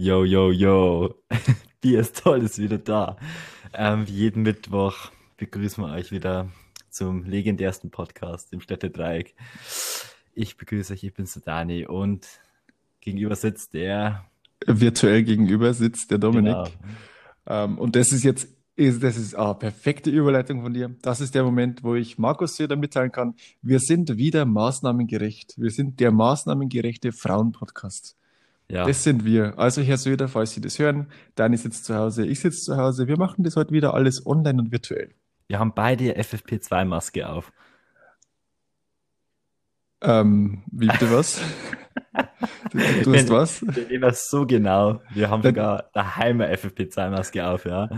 [0.00, 1.12] Yo, yo, yo.
[1.80, 3.16] Bier ist toll, ist wieder da.
[3.74, 6.52] Ähm, jeden Mittwoch begrüßen wir euch wieder
[6.88, 9.34] zum legendärsten Podcast im Städtedreieck.
[10.34, 12.28] Ich begrüße euch, ich bin Dani und
[13.00, 14.24] gegenüber sitzt der.
[14.64, 16.54] Virtuell gegenüber sitzt der Dominik.
[16.54, 16.68] Genau.
[17.48, 18.46] Ähm, und das ist jetzt,
[18.76, 20.94] das ist eine perfekte Überleitung von dir.
[21.02, 23.34] Das ist der Moment, wo ich Markus Söder mitteilen kann.
[23.62, 25.54] Wir sind wieder maßnahmengerecht.
[25.56, 28.14] Wir sind der maßnahmengerechte Frauenpodcast.
[28.70, 28.86] Ja.
[28.86, 29.58] Das sind wir.
[29.58, 33.08] Also, Herr Söder, falls Sie das hören, Dani sitzt zu Hause, ich sitze zu Hause.
[33.08, 35.14] Wir machen das heute wieder alles online und virtuell.
[35.46, 37.50] Wir haben beide FFP2-Maske auf.
[40.02, 41.40] Ähm, wie bitte was?
[42.72, 43.62] du, du hast was?
[43.62, 45.00] Wir nehmen das so genau.
[45.14, 47.88] Wir haben sogar daheim eine FFP2-Maske auf, ja.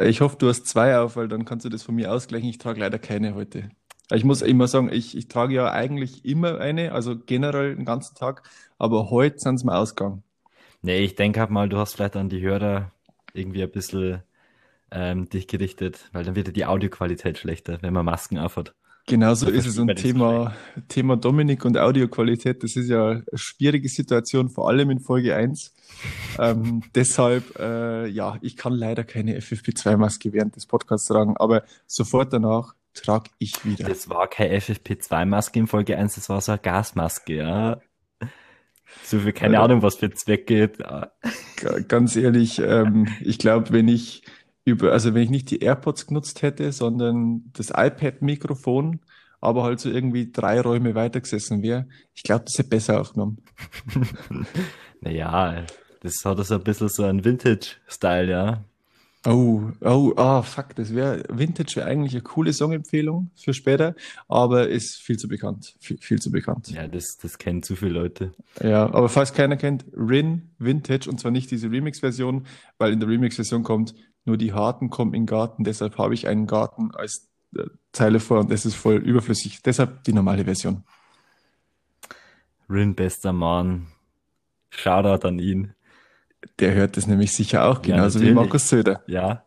[0.00, 2.48] Ich hoffe, du hast zwei auf, weil dann kannst du das von mir ausgleichen.
[2.48, 3.68] Ich trage leider keine heute.
[4.10, 8.14] Ich muss immer sagen, ich, ich trage ja eigentlich immer eine, also generell den ganzen
[8.14, 8.48] Tag,
[8.78, 10.22] aber heute sind es mir ausgegangen.
[10.80, 12.92] Nee, ich denke halt mal, du hast vielleicht an die Hörer
[13.34, 14.22] irgendwie ein bisschen
[14.90, 18.74] ähm, dich gerichtet, weil dann wird ja die Audioqualität schlechter, wenn man Masken aufhat.
[19.08, 19.78] Genauso ist es.
[19.78, 20.54] Und Thema,
[20.88, 25.74] Thema Dominik und Audioqualität, das ist ja eine schwierige Situation, vor allem in Folge 1.
[26.38, 32.34] ähm, deshalb, äh, ja, ich kann leider keine FFP2-Maske während des Podcasts tragen, aber sofort
[32.34, 33.88] danach trage ich wieder.
[33.88, 37.80] Das war keine FFP2-Maske in Folge 1, das war so eine Gasmaske, ja.
[39.04, 40.78] So viel, keine äh, Ahnung, was für Zweck geht.
[41.88, 44.22] Ganz ehrlich, ähm, ich glaube, wenn ich
[44.64, 49.00] über, also wenn ich nicht die AirPods genutzt hätte, sondern das iPad-Mikrofon,
[49.40, 53.38] aber halt so irgendwie drei Räume weiter gesessen wäre, ich glaube, das hätte besser aufgenommen.
[55.00, 55.64] naja,
[56.00, 58.64] das hat so ein bisschen so ein Vintage-Style, ja.
[59.28, 63.94] Oh, oh, ah, fuck, das wäre, Vintage wäre eigentlich eine coole Songempfehlung für später,
[64.26, 66.70] aber ist viel zu bekannt, viel, viel zu bekannt.
[66.70, 68.32] Ja, das, das kennen zu viele Leute.
[68.62, 72.46] Ja, aber falls keiner kennt, Rin Vintage und zwar nicht diese Remix-Version,
[72.78, 76.26] weil in der Remix-Version kommt, nur die Harten kommen in den Garten, deshalb habe ich
[76.26, 79.62] einen Garten als äh, Zeile vor und das ist voll überflüssig.
[79.62, 80.84] Deshalb die normale Version.
[82.70, 83.88] Rin, bester Mann.
[84.70, 85.74] Shoutout an ihn.
[86.58, 89.02] Der hört das nämlich sicher auch, genauso ja, wie Markus Söder.
[89.06, 89.44] Ja.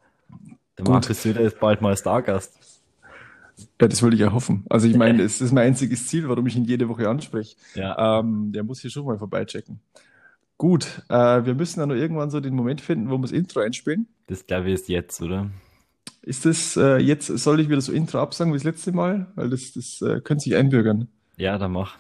[0.78, 0.94] Der Gut.
[0.94, 2.58] Markus Söder ist bald mal Stargast.
[3.80, 4.66] Ja, das wollte ich ja hoffen.
[4.70, 7.56] Also ich meine, es ist mein einziges Ziel, warum ich ihn jede Woche anspreche.
[7.76, 8.20] Ja.
[8.20, 9.80] Ähm, der muss hier schon mal vorbeichecken.
[10.58, 13.62] Gut, äh, wir müssen dann nur irgendwann so den Moment finden, wo wir das Intro
[13.62, 14.08] einspielen.
[14.28, 15.50] Das glaube ich ist jetzt, oder?
[16.22, 19.32] Ist das äh, jetzt, soll ich wieder so Intro absagen wie das letzte Mal?
[19.36, 21.08] Weil das, das äh, könnte sich einbürgern.
[21.38, 21.98] Ja, dann mach.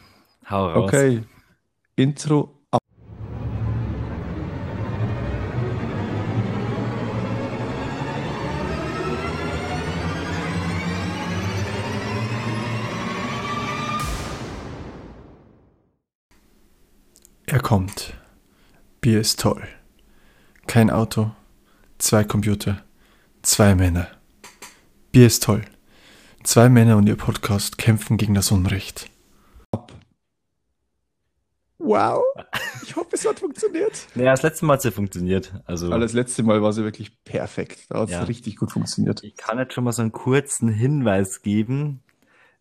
[0.47, 0.83] Hau raus.
[0.83, 1.23] Okay.
[1.95, 2.60] Intro
[17.71, 18.13] kommt.
[18.99, 19.65] Bier ist toll.
[20.67, 21.31] Kein Auto,
[21.99, 22.83] zwei Computer,
[23.43, 24.09] zwei Männer.
[25.13, 25.61] Bier ist toll.
[26.43, 29.09] Zwei Männer und ihr Podcast kämpfen gegen das Unrecht.
[31.77, 32.21] Wow.
[32.83, 34.07] Ich hoffe, es hat funktioniert.
[34.15, 35.53] Naja, das letzte Mal hat es ja funktioniert.
[35.65, 37.85] Also, Aber das letzte Mal war sie wirklich perfekt.
[37.87, 38.23] Da hat es ja.
[38.23, 39.23] richtig gut funktioniert.
[39.23, 42.01] Ich kann jetzt schon mal so einen kurzen Hinweis geben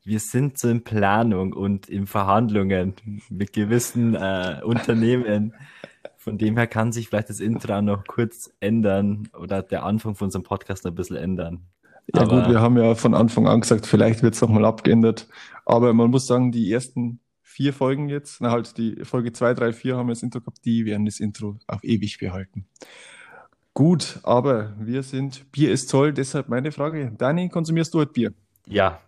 [0.05, 2.95] wir sind so in Planung und in Verhandlungen
[3.29, 5.55] mit gewissen äh, Unternehmen.
[6.17, 10.27] Von dem her kann sich vielleicht das Intro noch kurz ändern oder der Anfang von
[10.27, 11.67] unserem Podcast noch ein bisschen ändern.
[12.15, 15.29] Ja Aber, gut, wir haben ja von Anfang an gesagt, vielleicht wird es nochmal abgeändert.
[15.65, 19.73] Aber man muss sagen, die ersten vier Folgen jetzt, na halt die Folge 2, 3,
[19.73, 22.67] 4 haben wir das Intro gehabt, die werden das Intro auf ewig behalten.
[23.75, 27.13] Gut, aber wir sind, Bier ist toll, deshalb meine Frage.
[27.17, 28.33] Dani, konsumierst du heute Bier?
[28.67, 29.01] Ja,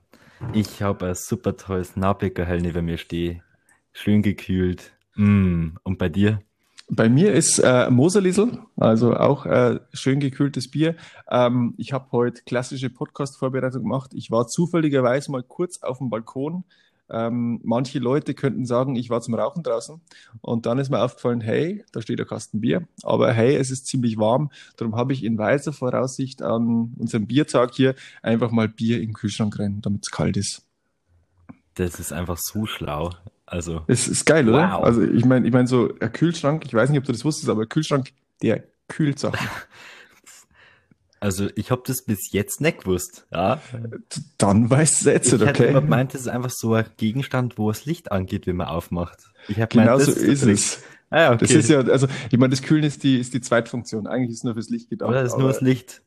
[0.53, 3.43] ich habe ein super tolles Nabecker neben mir stehen.
[3.93, 4.93] Schön gekühlt.
[5.15, 5.71] Mm.
[5.83, 6.41] Und bei dir?
[6.89, 10.97] Bei mir ist äh, Moserliesel, also auch äh, schön gekühltes Bier.
[11.31, 14.11] Ähm, ich habe heute klassische Podcast-Vorbereitung gemacht.
[14.15, 16.65] Ich war zufälligerweise mal kurz auf dem Balkon
[17.11, 20.01] ähm, manche Leute könnten sagen, ich war zum Rauchen draußen
[20.41, 23.87] und dann ist mir aufgefallen, hey, da steht ein Kasten Bier, aber hey, es ist
[23.87, 28.97] ziemlich warm, darum habe ich in weiser Voraussicht an unserem Biertag hier einfach mal Bier
[28.97, 30.63] in den Kühlschrank rein, damit es kalt ist.
[31.75, 33.11] Das ist einfach so schlau.
[33.47, 33.83] Also.
[33.87, 34.55] Es ist geil, wow.
[34.55, 34.85] oder?
[34.85, 37.51] Also ich meine, ich meine so ein Kühlschrank, ich weiß nicht, ob du das wusstest,
[37.51, 38.13] aber ein Kühlschrank,
[38.43, 39.39] der kühlt Sachen.
[41.23, 43.29] Also ich habe das bis jetzt nicht gewusst.
[43.31, 43.61] Ja.
[44.39, 45.65] Dann weißt du jetzt, ich okay?
[45.65, 48.67] Ich immer meint, das ist einfach so ein Gegenstand, wo das Licht angeht, wenn man
[48.67, 49.31] aufmacht.
[49.47, 50.83] Ich hab genau gemeint, so ist es.
[51.11, 51.47] Ah, ja, okay.
[51.47, 54.09] Das ist ja, also ich meine, das Kühlen ist die, ist die Zweitfunktion.
[54.09, 55.11] Eigentlich ist es nur fürs Licht gedacht.
[55.11, 56.03] Oder ist nur das Licht.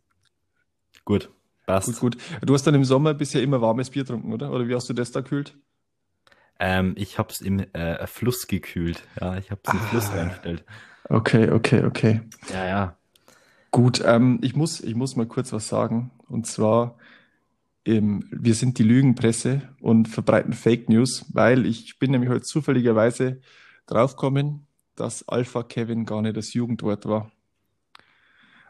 [1.05, 1.29] Gut,
[1.65, 1.87] passt.
[1.87, 2.17] Gut, gut.
[2.41, 4.51] Du hast dann im Sommer bisher immer warmes Bier getrunken, oder?
[4.51, 5.55] Oder wie hast du das da kühlt?
[6.59, 9.01] Ähm, ich habe es im äh, Fluss gekühlt.
[9.21, 9.83] Ja, ich habe es im ah.
[9.83, 10.65] Fluss reingestellt.
[11.07, 12.21] Okay, okay, okay.
[12.51, 12.97] Ja, ja.
[13.75, 16.09] Gut, ähm, ich muss, ich muss mal kurz was sagen.
[16.29, 16.95] Und zwar,
[17.83, 23.41] ähm, wir sind die Lügenpresse und verbreiten Fake News, weil ich bin nämlich heute zufälligerweise
[23.85, 27.33] draufgekommen, dass Alpha Kevin gar nicht das Jugendwort war.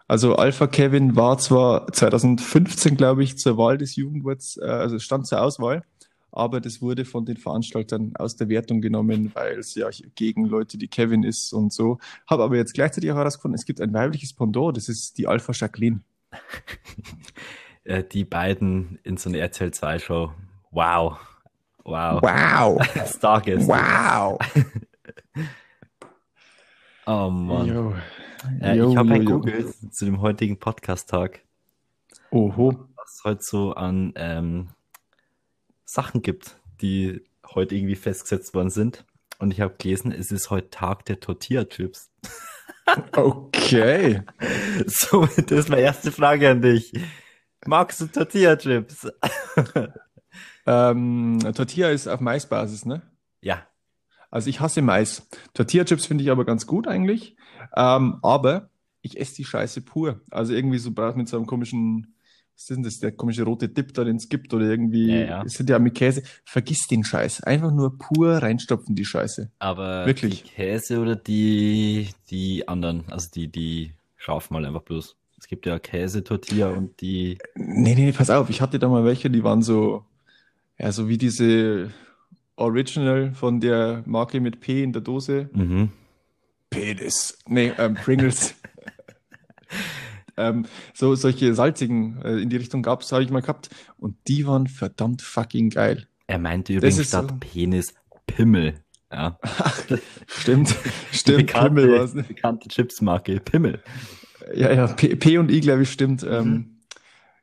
[0.08, 5.28] Also Alpha Kevin war zwar 2015, glaube ich, zur Wahl des Jugendworts, äh, also stand
[5.28, 5.84] zur Auswahl,
[6.36, 10.78] aber das wurde von den Veranstaltern aus der Wertung genommen, weil es ja gegen Leute,
[10.78, 11.98] die Kevin ist und so.
[12.28, 15.54] Habe aber jetzt gleichzeitig auch herausgefunden, es gibt ein weibliches Pendant, das ist die Alpha
[15.54, 16.02] Jacqueline.
[17.88, 20.34] Äh, die beiden in so einer RTL 2 Show.
[20.72, 21.20] Wow.
[21.84, 22.20] Wow.
[22.24, 22.82] Wow.
[23.16, 23.68] Stargäste.
[23.68, 24.40] Wow.
[27.08, 27.68] Oh Mann.
[27.68, 27.94] Jo.
[28.62, 29.26] Äh, Jo, ich habe ein.
[29.26, 31.42] Google zu dem heutigen Podcast-Tag,
[32.32, 32.88] Oho.
[32.96, 34.70] was heute so an ähm,
[35.96, 39.06] Sachen gibt, die heute irgendwie festgesetzt worden sind.
[39.40, 42.12] Und ich habe gelesen, es ist heute Tag der Tortilla-Chips.
[43.14, 44.22] Okay.
[44.86, 46.94] Somit ist meine erste Frage an dich.
[47.66, 49.08] Magst du Tortilla-Chips?
[50.68, 53.04] Ähm, Tortilla ist auf Maisbasis, ne?
[53.42, 53.68] Ja.
[54.32, 55.28] Also ich hasse Mais.
[55.54, 57.36] Tortilla-Chips finde ich aber ganz gut eigentlich.
[57.76, 58.70] Ähm, aber
[59.02, 60.22] ich esse die Scheiße pur.
[60.32, 62.15] Also irgendwie so mit so einem komischen,
[62.56, 65.44] was ist denn das, der komische rote Dip da, den es gibt oder irgendwie, Ja,
[65.44, 65.44] ja.
[65.46, 66.24] sind ja mit Käse.
[66.46, 67.44] Vergiss den Scheiß.
[67.44, 69.52] Einfach nur pur reinstopfen, die Scheiße.
[69.60, 70.44] Aber Wirklich?
[70.44, 75.16] die Käse oder die, die anderen, also die, die scharfen mal einfach bloß.
[75.38, 78.50] Es gibt ja Käse-Tortilla und die, Nee, nee, pass auf.
[78.50, 80.06] Ich hatte da mal welche, die waren so,
[80.80, 81.92] ja, so wie diese
[82.56, 85.50] Original von der Marke mit P in der Dose.
[85.54, 85.90] mhm.
[86.70, 87.38] Penis.
[87.48, 88.56] Nee, ähm, Pringles.
[90.38, 93.70] ähm, so solche salzigen äh, in die Richtung gab's, habe ich mal gehabt.
[93.98, 96.08] Und die waren verdammt fucking geil.
[96.28, 97.94] Er meinte Das übrigens statt so- Penis
[98.28, 98.76] Pimmel.
[99.12, 99.40] Ja.
[100.28, 100.76] Stimmt,
[101.12, 101.54] Die stimmt.
[101.54, 102.24] Pimmel war's, bekannte, ne?
[102.24, 103.82] bekannte Chipsmarke Pimmel.
[104.54, 106.24] Ja, ja, P, P und I, glaube ich, stimmt.
[106.24, 106.30] Mhm.
[106.32, 106.72] Ähm,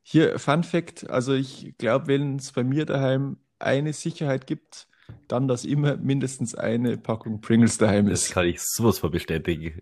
[0.03, 4.89] hier, Fun Fact, also ich glaube, wenn es bei mir daheim eine Sicherheit gibt,
[5.29, 8.33] dann, dass immer mindestens eine Packung Pringles daheim Das ist.
[8.33, 9.81] kann ich sowas von bestätigen.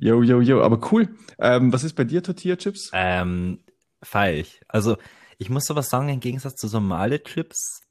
[0.00, 1.08] Jo, jo, jo, aber cool.
[1.38, 2.90] Ähm, was ist bei dir, Tortilla-Chips?
[2.92, 3.60] Ähm,
[4.02, 4.60] feier ich.
[4.68, 4.96] Also,
[5.38, 7.82] ich muss aber sagen, im Gegensatz zu normale Chips,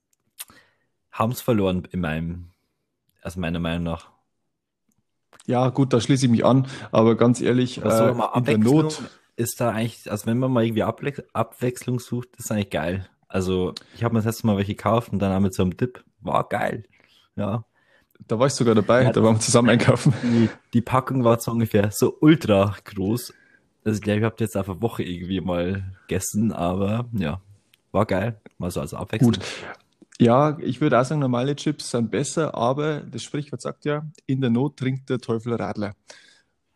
[1.11, 2.51] haben es verloren in meinem,
[3.21, 4.11] also meiner Meinung nach.
[5.45, 8.57] Ja, gut, da schließe ich mich an, aber ganz ehrlich, Aber so äh, in der
[8.57, 9.01] Not,
[9.35, 13.07] ist da eigentlich, also wenn man mal irgendwie Abwe Abwechslung sucht, ist eigentlich geil.
[13.27, 15.77] Also, ich habe mir das letzte Mal welche gekauft und dann auch mit so einem
[15.77, 16.03] Dip.
[16.19, 16.83] War geil.
[17.35, 17.65] Ja.
[18.27, 20.13] Da war ich sogar dabei, Ja, da waren wir zusammen einkaufen.
[20.23, 23.33] Die, die Packung war so ungefähr so ultra groß.
[23.83, 27.39] Also ich glaube, ich habe jetzt auf eine Woche irgendwie mal gegessen, aber ja,
[27.91, 28.39] war geil.
[28.57, 29.33] Mal so als Abwechslung.
[29.33, 29.45] Gut.
[30.19, 34.41] Ja, ich würde auch sagen, normale Chips sind besser, aber das Sprichwort sagt ja, in
[34.41, 35.93] der Not trinkt der Teufel Radler.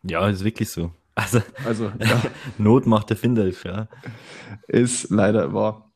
[0.02, 0.92] Ja, ist wirklich so.
[1.14, 2.22] Also, Also, ja,
[2.58, 3.88] Not macht erfinderisch, ja.
[4.68, 5.89] ist leider wahr.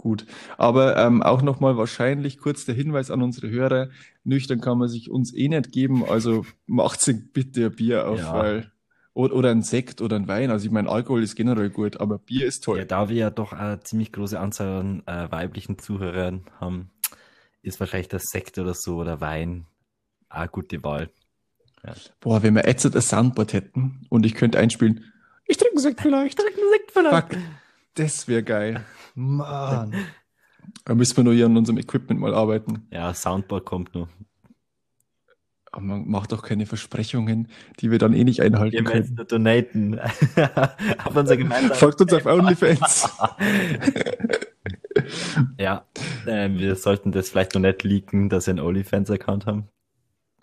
[0.00, 0.24] Gut.
[0.56, 3.90] Aber ähm, auch nochmal wahrscheinlich kurz der Hinweis an unsere Hörer.
[4.24, 8.18] Nüchtern kann man sich uns eh nicht geben, also macht sich bitte ein Bier auf,
[8.18, 8.32] Ja.
[8.32, 8.72] weil,
[9.12, 10.50] oder, oder ein Sekt oder ein Wein.
[10.50, 12.78] Also ich meine, Alkohol ist generell gut, aber Bier ist toll.
[12.78, 16.90] Ja, da wir ja doch eine ziemlich große Anzahl an äh, weiblichen Zuhörern haben,
[17.60, 19.66] ist wahrscheinlich das Sekt oder so oder Wein
[20.30, 21.10] eine gute Wahl.
[22.20, 25.04] Boah, wenn wir jetzt ein Soundboard hätten und ich könnte einspielen,
[25.46, 26.38] ich trinke einen Sekt vielleicht.
[26.70, 27.36] Sekt Fuck,
[27.94, 28.84] das wäre geil.
[29.14, 29.94] Mann.
[30.84, 32.86] Da müssen wir nur hier an unserem Equipment mal arbeiten.
[32.90, 34.08] Ja, Soundboard kommt noch.
[35.72, 39.14] Aber man macht doch keine Versprechungen, die wir dann eh nicht einhalten Wir können.
[39.14, 40.00] nur donaten.
[41.04, 43.08] auf unser gemeinsames Folgt uns auf OnlyFans.
[45.58, 45.86] Ja,
[46.26, 49.68] äh, wir sollten das vielleicht noch nicht leaken, dass wir einen OnlyFans-Account haben.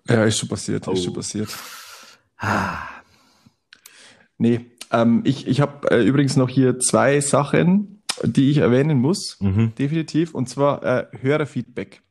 [0.08, 0.96] Ja, ist schon passiert, ist Oh.
[0.96, 1.50] schon passiert.
[2.38, 2.80] Ah,
[4.40, 9.38] Nee, ähm, ich, ich habe äh, übrigens noch hier zwei Sachen, die ich erwähnen muss,
[9.40, 9.74] mhm.
[9.76, 12.02] definitiv, und zwar äh, Hörerfeedback.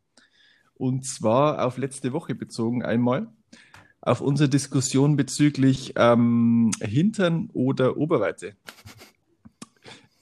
[0.74, 3.28] Und zwar auf letzte Woche bezogen einmal,
[4.02, 8.54] auf unsere Diskussion bezüglich ähm, Hintern oder Oberweite.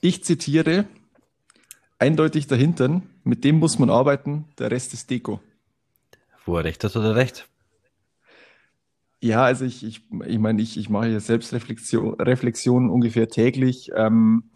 [0.00, 0.86] Ich zitiere,
[1.98, 5.40] eindeutig der Hintern, mit dem muss man arbeiten, der Rest ist Deko.
[6.46, 7.48] Wo er recht hat oder recht?
[9.24, 13.90] Ja, also ich, ich, ich meine, ich, ich mache ja Selbstreflexion Reflexion ungefähr täglich.
[13.96, 14.50] Ähm,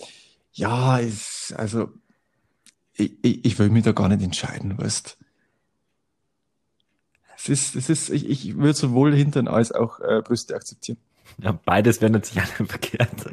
[0.52, 1.88] ja, ist, also
[2.92, 5.16] ich, ich, ich will mich da gar nicht entscheiden, weißt.
[7.34, 10.98] Es ist, es ist, ich, ich würde sowohl Hintern als auch äh, Brüste akzeptieren.
[11.38, 13.25] Ja, beides wäre natürlich alle verkehrt.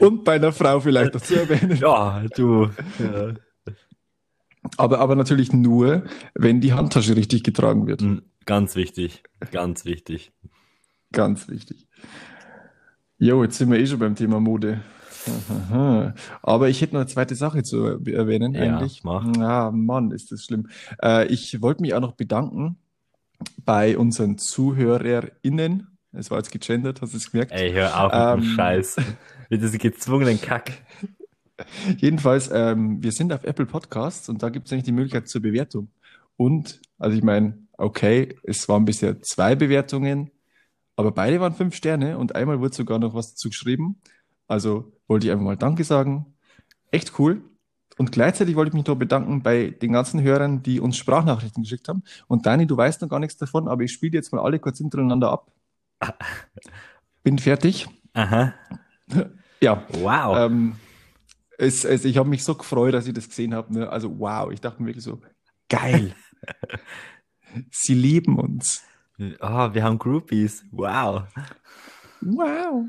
[0.00, 1.76] Und bei einer Frau vielleicht dazu erwähnen.
[1.76, 2.70] ja, du.
[2.98, 3.34] Ja.
[4.76, 6.04] Aber, aber natürlich nur,
[6.34, 8.02] wenn die Handtasche richtig getragen wird.
[8.02, 10.32] Hm, Ganz wichtig, ganz wichtig.
[11.12, 11.88] Ganz wichtig.
[13.18, 14.82] Jo, jetzt sind wir eh schon beim Thema Mode.
[15.50, 16.14] Aha.
[16.42, 19.02] Aber ich hätte noch eine zweite Sache zu erwähnen, Ja, eigentlich.
[19.02, 19.26] mach.
[19.38, 20.68] Ah, Mann, ist das schlimm.
[21.02, 22.76] Äh, ich wollte mich auch noch bedanken
[23.64, 25.88] bei unseren ZuhörerInnen.
[26.12, 27.52] Es war jetzt gegendert, hast du es gemerkt?
[27.52, 28.96] Ey, hör auf mit dem Ähm, Scheiß.
[29.50, 30.72] Mit diesem gezwungenen Kack.
[31.98, 35.42] Jedenfalls, ähm, wir sind auf Apple Podcasts und da gibt es nämlich die Möglichkeit zur
[35.42, 35.88] Bewertung.
[36.36, 40.30] Und, also ich meine, okay, es waren bisher zwei Bewertungen,
[40.96, 44.00] aber beide waren fünf Sterne und einmal wurde sogar noch was dazu geschrieben.
[44.48, 46.26] Also wollte ich einfach mal Danke sagen.
[46.90, 47.42] Echt cool.
[47.98, 51.88] Und gleichzeitig wollte ich mich noch bedanken bei den ganzen Hörern, die uns Sprachnachrichten geschickt
[51.88, 52.02] haben.
[52.28, 54.78] Und Dani, du weißt noch gar nichts davon, aber ich spiele jetzt mal alle kurz
[54.78, 55.50] hintereinander ab.
[57.22, 57.88] Bin fertig.
[58.12, 58.52] Aha.
[59.60, 59.82] Ja.
[60.02, 60.36] Wow.
[60.38, 60.76] Ähm,
[61.58, 63.72] es, es, ich habe mich so gefreut, dass ich das gesehen habe.
[63.72, 63.88] Ne?
[63.88, 65.20] Also wow, ich dachte mir wirklich so,
[65.68, 66.14] geil.
[67.70, 68.82] Sie lieben uns.
[69.40, 70.64] Ah, wir haben Groupies.
[70.70, 71.24] Wow.
[72.20, 72.84] Wow.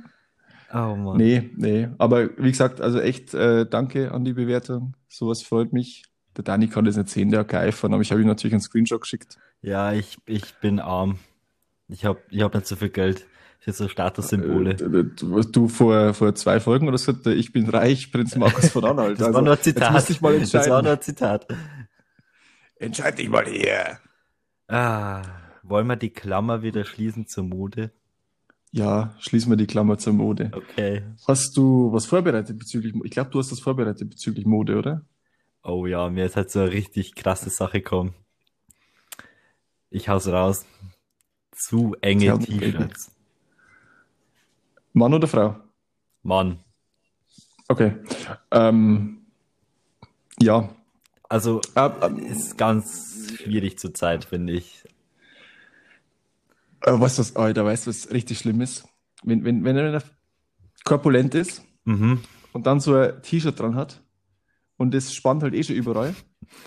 [0.74, 1.18] Oh Mann.
[1.18, 1.88] Nee, nee.
[1.98, 4.96] Aber wie gesagt, also echt äh, danke an die Bewertung.
[5.08, 6.04] Sowas freut mich.
[6.36, 9.02] Der Dani kann das nicht sehen, der hat aber ich habe ihm natürlich einen Screenshot
[9.02, 9.38] geschickt.
[9.62, 11.18] Ja, ich, ich bin arm.
[11.88, 13.26] Ich hab, ich hab nicht so viel Geld
[13.68, 14.72] für so Statussymbole.
[14.72, 14.78] Äh,
[15.16, 19.20] du, du vor, vor zwei Folgen oder so, ich bin reich, Prinz Markus von Anhalt.
[19.20, 20.10] Das Also, war nur ein Zitat.
[20.10, 20.84] ich mal Das war entscheiden.
[20.86, 21.48] nur ein Zitat.
[22.78, 24.00] Entscheid dich mal hier.
[24.70, 25.22] Ah,
[25.64, 27.92] wollen wir die Klammer wieder schließen zur Mode?
[28.72, 30.52] Ja, schließen wir die Klammer zur Mode.
[30.54, 31.04] Okay.
[31.28, 35.02] Hast du was vorbereitet bezüglich, ich glaube, du hast das vorbereitet bezüglich Mode, oder?
[35.64, 38.14] Oh ja, mir ist halt so eine richtig krasse Sache gekommen.
[39.90, 40.66] Ich hau's raus.
[41.52, 42.38] Zu enge.
[42.40, 43.12] T-Shirts.
[44.98, 45.56] Mann oder Frau?
[46.24, 46.60] Mann.
[47.68, 47.96] Okay.
[48.52, 49.26] Ähm,
[50.40, 50.70] ja.
[51.30, 54.84] Also, Äh, äh, ist ganz schwierig zurzeit, finde ich.
[56.82, 58.86] äh, weißt du was, Alter, weißt du, was richtig schlimm ist?
[59.24, 60.02] Wenn, wenn, wenn einer
[60.86, 62.22] korpulent ist Mhm.
[62.54, 64.02] und dann so ein T-Shirt dran hat
[64.78, 66.16] und das spannt halt eh schon überall,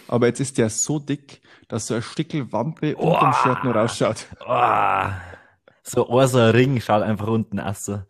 [0.08, 3.74] aber jetzt ist der so dick, dass so ein Stickel Wampe unter dem Shirt nur
[3.74, 4.26] rausschaut.
[4.46, 5.12] Ah,
[5.84, 7.84] so ein Ring schaut einfach unten aus.
[7.84, 8.02] So.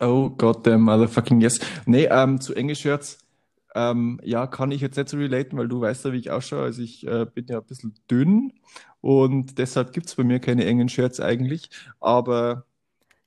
[0.00, 1.58] Oh goddamn motherfucking yes.
[1.86, 3.18] Nee, ähm, zu enge Shirts,
[3.74, 6.62] ähm, ja, kann ich jetzt nicht so relaten, weil du weißt ja, wie ich ausschaue.
[6.62, 8.52] Also ich äh, bin ja ein bisschen dünn
[9.00, 11.70] und deshalb gibt's bei mir keine engen Shirts eigentlich.
[12.00, 12.64] Aber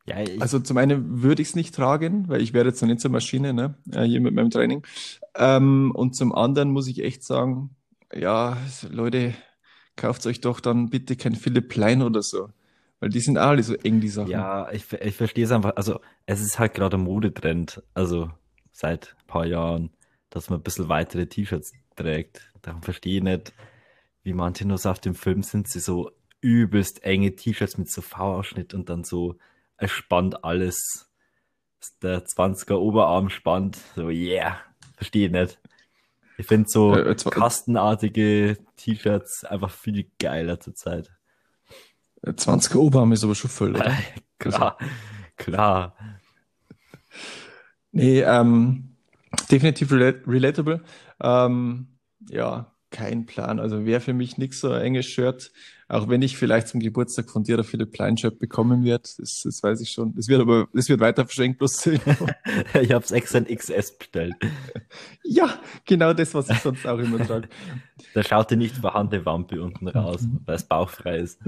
[0.08, 3.02] Ja, also zum einen würde ich es nicht tragen, weil ich werde jetzt noch nicht
[3.02, 4.86] zur Maschine, ne, äh, hier mit meinem Training.
[5.36, 7.76] Ähm, und zum anderen muss ich echt sagen,
[8.14, 8.58] ja,
[8.90, 9.36] Leute,
[9.96, 12.50] kauft euch doch dann bitte kein Philipp Plein oder so.
[13.02, 14.30] Weil die sind alle so eng, die Sachen.
[14.32, 15.76] ja, ich, ich verstehe es einfach.
[15.76, 17.84] Also, es ist halt gerade ein Modetrend.
[17.94, 18.32] Also,
[18.72, 19.90] seit ein paar Jahren,
[20.30, 22.50] dass man ein bisschen weitere T-Shirts trägt.
[22.62, 23.54] Darum verstehe ich nicht,
[24.24, 28.02] wie manche nur so auf dem Film sind, sie so übelst enge T-Shirts mit so
[28.02, 29.36] V-Ausschnitt und dann so,
[29.78, 31.10] es spannt alles.
[32.04, 33.78] Der 20er Oberarm spannt.
[33.96, 34.58] So, yeah.
[34.96, 35.60] Verstehe ich nicht.
[36.38, 41.10] Ich finde so Äh, jetzt- kastenartige T-Shirts einfach viel geiler zurzeit.
[42.24, 43.98] 20er Oberarm ist aber schon voll, oder?
[44.40, 44.78] Klar,
[45.38, 45.96] klar.
[47.92, 48.96] Nee, ähm,
[49.52, 50.82] definitiv rela relatable.
[51.22, 51.88] Ähm,
[52.30, 53.60] ja, kein Plan.
[53.60, 55.52] Also wäre für mich nix so ein enges Shirt.
[55.88, 59.10] Auch wenn ich vielleicht zum Geburtstag von dir ein Philipp Plein Shirt bekommen werde.
[59.18, 60.16] Das, das weiß ich schon.
[60.16, 61.90] Das wird aber, das wird weiter verschenkt, bloß.
[62.82, 64.36] Ich hab's extra in XS bestellt.
[65.24, 67.50] Ja, genau das, was ich sonst auch immer trage.
[68.14, 71.40] Da schaut die nicht vorhandene Wampe unten raus, weil es bauchfrei ist.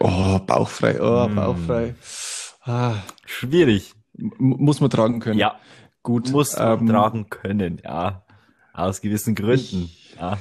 [0.00, 1.34] Oh, bauchfrei, oh, Mm.
[1.34, 1.94] bauchfrei.
[2.62, 3.94] Ah, Schwierig.
[4.18, 5.38] m- muss man tragen können.
[5.38, 5.58] Ja,
[6.02, 6.30] gut.
[6.30, 8.24] muss man ähm, tragen können, ja.
[8.72, 10.38] Aus gewissen Gründen, ja.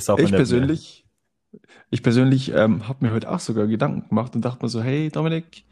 [0.00, 1.06] Sagt man Ich persönlich,
[1.90, 5.10] ich persönlich ähm, habe mir heute auch sogar Gedanken gemacht und dachte mir so, hey
[5.10, 5.64] Dominik,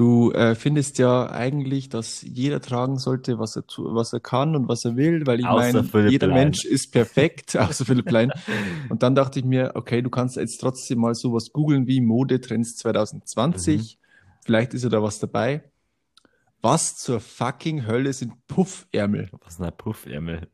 [0.00, 4.56] du äh, findest ja eigentlich, dass jeder tragen sollte, was er tu, was er kann
[4.56, 6.44] und was er will, weil ich meine, jeder Plein.
[6.44, 8.32] Mensch ist perfekt, außer Philipp Plein.
[8.88, 12.76] Und dann dachte ich mir, okay, du kannst jetzt trotzdem mal sowas googeln wie Modetrends
[12.76, 13.76] 2020.
[13.76, 14.06] Mhm.
[14.42, 15.64] Vielleicht ist ja da was dabei.
[16.62, 19.28] Was zur fucking Hölle sind Puffärmel?
[19.44, 20.48] Was ist ein Puffärmel?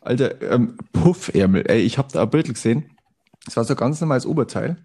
[0.00, 1.66] Alter, ähm, Puffärmel.
[1.68, 2.90] Ey, ich habe da ein Bild gesehen.
[3.44, 4.78] Das war so ganz normales Oberteil.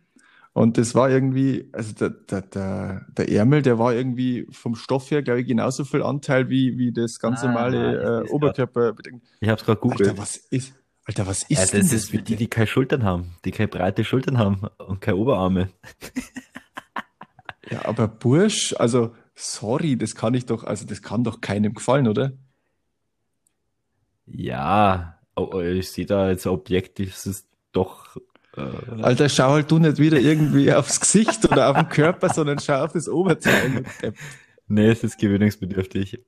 [0.58, 5.12] Und das war irgendwie, also der, der, der, der Ärmel, der war irgendwie vom Stoff
[5.12, 8.30] her, glaube ich, genauso viel Anteil wie, wie das ganz Ah, normale äh, grad.
[8.32, 8.96] Oberkörper.
[9.42, 10.18] Ich hab's gerade Alter, googelt.
[10.18, 13.36] was ist, Alter, was Ja, ist denn das ist für die, die keine Schultern haben,
[13.44, 15.70] die keine breite Schultern haben und keine Oberarme.
[17.70, 22.08] Ja, aber Bursch, also, sorry, das kann ich doch, also das kann doch keinem gefallen,
[22.08, 22.32] oder?
[24.26, 25.20] Ja,
[25.64, 28.18] ich sehe da jetzt objektiv, es ist doch.
[28.58, 32.60] Äh, Alter, schau halt du nicht wieder irgendwie aufs Gesicht oder auf den Körper, sondern
[32.60, 33.84] schau auf das Oberteil.
[34.68, 36.20] nee, es ist gewöhnungsbedürftig.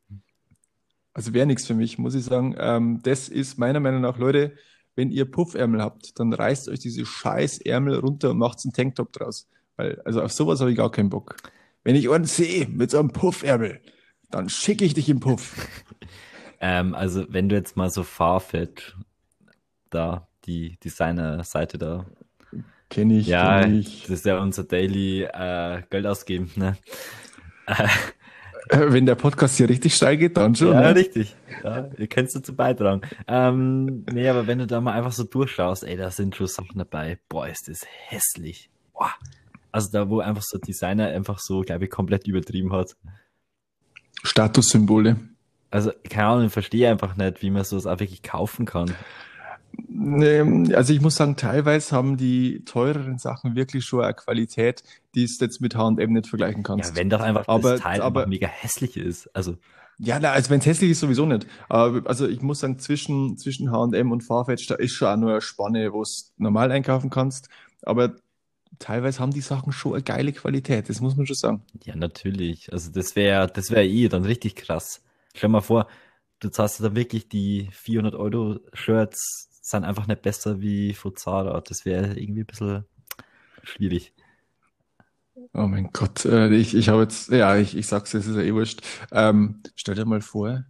[1.14, 2.56] Also wäre nichts für mich, muss ich sagen.
[2.60, 4.54] Ähm, das ist meiner Meinung nach, Leute,
[4.96, 9.14] wenn ihr Puffärmel habt, dann reißt euch diese scheiß Ärmel runter und macht einen Tanktop
[9.14, 9.48] draus.
[9.76, 11.38] Weil, also auf sowas habe ich gar keinen Bock.
[11.84, 13.80] Wenn ich einen sehe mit so einem Puffärmel,
[14.30, 15.56] dann schicke ich dich im Puff.
[16.60, 18.96] ähm, also wenn du jetzt mal so Farfetch,
[19.90, 22.06] da, die Designer-Seite da.
[22.90, 24.04] Kenne ich, ja, kenn ich.
[24.04, 26.78] das ist ja unser Daily äh, Geld ausgeben, ne?
[28.70, 30.74] Wenn der Podcast hier richtig steil geht, dann schon.
[30.74, 30.96] Ja, ne?
[30.96, 31.36] richtig.
[31.64, 33.02] Ja, ihr könnt dazu beitragen.
[33.28, 36.78] Ähm, nee, aber wenn du da mal einfach so durchschaust, ey, da sind schon Sachen
[36.78, 37.20] dabei.
[37.30, 38.70] Boah, ist das hässlich.
[38.94, 39.14] Boah.
[39.72, 42.96] Also da, wo einfach so Designer einfach so, glaube ich, komplett übertrieben hat.
[44.24, 45.18] Statussymbole.
[45.70, 48.94] Also, keine Ahnung, ich verstehe einfach nicht, wie man sowas auch wirklich kaufen kann.
[50.74, 54.84] Also ich muss sagen, teilweise haben die teureren Sachen wirklich schon eine Qualität,
[55.16, 56.92] die es jetzt mit H&M nicht vergleichen kannst.
[56.92, 59.28] Ja, wenn doch einfach aber, das Teil aber, mega hässlich ist.
[59.36, 59.58] Also
[60.00, 61.48] ja, na, also wenn es hässlich ist, sowieso nicht.
[61.70, 65.42] Also ich muss sagen, zwischen, zwischen H&M und Farfetch, da ist schon auch nur eine
[65.42, 67.50] Spanne, wo es normal einkaufen kannst.
[67.82, 68.16] Aber
[68.80, 71.64] teilweise haben die Sachen schon eine geile Qualität, das muss man schon sagen.
[71.84, 72.72] Ja, natürlich.
[72.72, 75.02] Also das wäre das wäre eh dann richtig krass.
[75.34, 75.88] Stell mal vor,
[76.40, 81.62] du zahlst da wirklich die 400 Euro Shirts sind einfach nicht besser wie von Zara.
[81.62, 82.86] Das wäre irgendwie ein bisschen
[83.64, 84.14] schwierig.
[85.54, 88.42] Oh mein Gott, äh, ich, ich habe jetzt, ja, ich, ich sag's, es ist ja
[88.42, 88.82] eh wurscht.
[89.12, 90.66] Ähm, stell dir mal vor,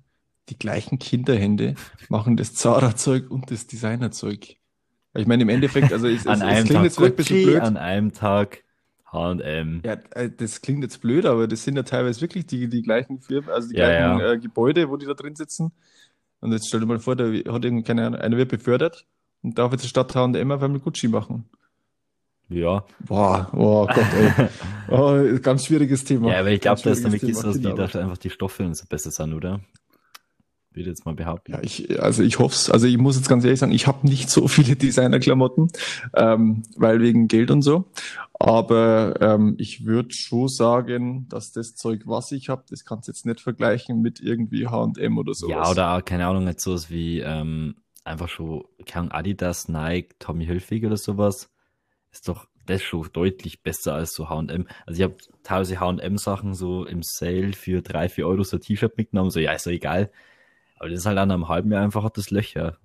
[0.50, 1.76] die gleichen Kinderhände
[2.10, 4.58] machen das Zara-Zeug und das Designer-Zeug.
[5.16, 7.42] Ich meine, im Endeffekt, also es, an es, es klingt Tag jetzt vielleicht ein bisschen
[7.42, 7.64] blöd.
[7.64, 8.64] an einem Tag
[9.12, 9.86] H&M.
[9.86, 13.22] Ja, äh, das klingt jetzt blöd, aber das sind ja teilweise wirklich die, die gleichen
[13.22, 14.20] Firmen, also die Ja, gleichen ja.
[14.20, 15.72] Äh, Gebäude, wo die da drin sitzen.
[16.40, 19.06] Und jetzt stell dir mal vor, da hat Ahnung, einer wird befördert
[19.42, 21.46] und darf jetzt statt H&M auf einmal Gucci machen.
[22.50, 22.86] Ja.
[23.00, 24.48] Boah, oh Gott, ey.
[24.90, 26.32] Oh, ganz schwieriges Thema.
[26.32, 28.64] Ja, aber ich glaube, da ist wirklich so, dass die, Thema, dass einfach die Stoffe
[28.64, 29.60] und so besser sind, oder?
[30.78, 31.54] Würde jetzt mal behaupten.
[31.54, 32.70] Ja, ich, also ich hoffe es.
[32.70, 35.70] Also ich muss jetzt ganz ehrlich sagen, ich habe nicht so viele Designerklamotten,
[36.16, 37.86] ähm, weil wegen Geld und so.
[38.34, 43.12] Aber ähm, ich würde schon sagen, dass das Zeug, was ich habe, das kannst du
[43.12, 45.52] jetzt nicht vergleichen mit irgendwie H&M oder sowas.
[45.52, 50.88] Ja, oder keine Ahnung, jetzt sowas wie ähm, einfach schon, Ahnung, Adidas, Nike, Tommy Hilfiger
[50.88, 51.50] oder sowas.
[52.12, 54.68] Ist doch das schon deutlich besser als so H&M.
[54.86, 58.96] Also ich habe teilweise H&M-Sachen so im Sale für drei, vier Euro so ein T-Shirt
[58.98, 60.12] mitgenommen, so ja, ist doch egal.
[60.78, 62.78] Aber das ist halt an einem halben Jahr einfach das Löcher.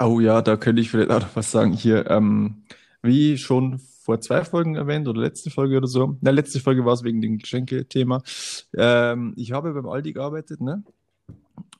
[0.00, 1.72] Oh ja, da könnte ich vielleicht auch noch was sagen.
[1.72, 2.62] Hier, ähm,
[3.02, 6.16] wie schon vor zwei Folgen erwähnt oder letzte Folge oder so.
[6.20, 8.22] Na, letzte Folge war es wegen dem Geschenke-Thema.
[8.76, 10.82] Ähm, ich habe beim Aldi gearbeitet, ne?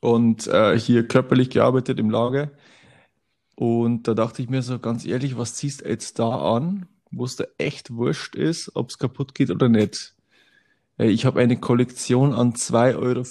[0.01, 2.51] Und äh, hier körperlich gearbeitet im Lager.
[3.55, 7.25] Und da dachte ich mir so ganz ehrlich, was ziehst du jetzt da an, wo
[7.25, 10.15] es da echt wurscht ist, ob es kaputt geht oder nicht?
[10.99, 13.23] Äh, Ich habe eine Kollektion an 2,50 Euro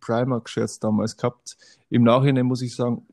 [0.00, 1.56] Primark-Shirts damals gehabt.
[1.90, 3.06] Im Nachhinein muss ich sagen,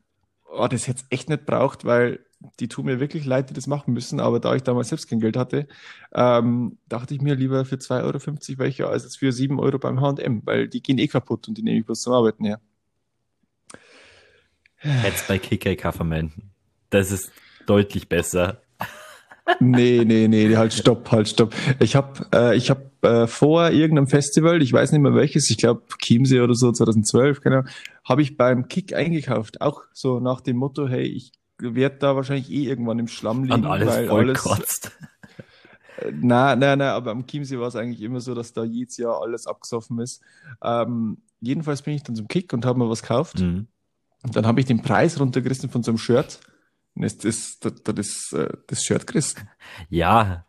[0.50, 2.20] oh, das hätte echt nicht braucht, weil
[2.60, 4.20] die tun mir wirklich leid, die das machen müssen.
[4.20, 5.66] Aber da ich damals selbst kein Geld hatte,
[6.14, 10.42] ähm, dachte ich mir lieber für 2,50 Euro welche als für 7 Euro beim H&M,
[10.44, 12.60] weil die gehen eh kaputt und die nehme ich bloß zum Arbeiten her.
[15.02, 16.50] Jetzt bei KK verwenden.
[16.90, 17.32] Das ist
[17.66, 18.60] deutlich besser.
[19.60, 21.54] Nee, nee, nee, halt stopp, halt stopp.
[21.78, 25.56] Ich habe äh, ich hab, äh, vor irgendeinem Festival, ich weiß nicht mehr welches, ich
[25.56, 27.70] glaube Chiemsee oder so, 2012, keine Ahnung,
[28.04, 29.60] habe ich beim Kick eingekauft.
[29.60, 33.54] Auch so nach dem Motto, hey, ich werde da wahrscheinlich eh irgendwann im Schlamm liegen,
[33.54, 34.92] Und alles weil voll alles, kotzt.
[36.12, 39.22] Na, na, na, aber am Chiemsee war es eigentlich immer so, dass da jedes Jahr
[39.22, 40.20] alles abgesoffen ist.
[40.62, 43.40] Ähm, jedenfalls bin ich dann zum Kick und habe mir was gekauft.
[43.40, 43.66] Mhm.
[44.22, 46.40] Und dann habe ich den Preis runtergerissen von so einem Shirt.
[46.96, 49.48] Jetzt ist das, das, äh, das Shirt gerissen.
[49.88, 50.46] Ja,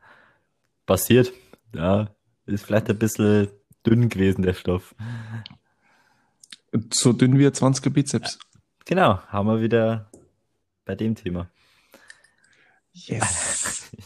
[0.85, 1.33] passiert.
[1.73, 2.09] Ja,
[2.45, 3.49] ist vielleicht ein bisschen
[3.85, 4.95] dünn gewesen, der Stoff.
[6.91, 8.39] So dünn wie ein 20er Bizeps.
[8.85, 10.09] Genau, haben wir wieder
[10.85, 11.49] bei dem Thema.
[12.93, 13.91] Yes.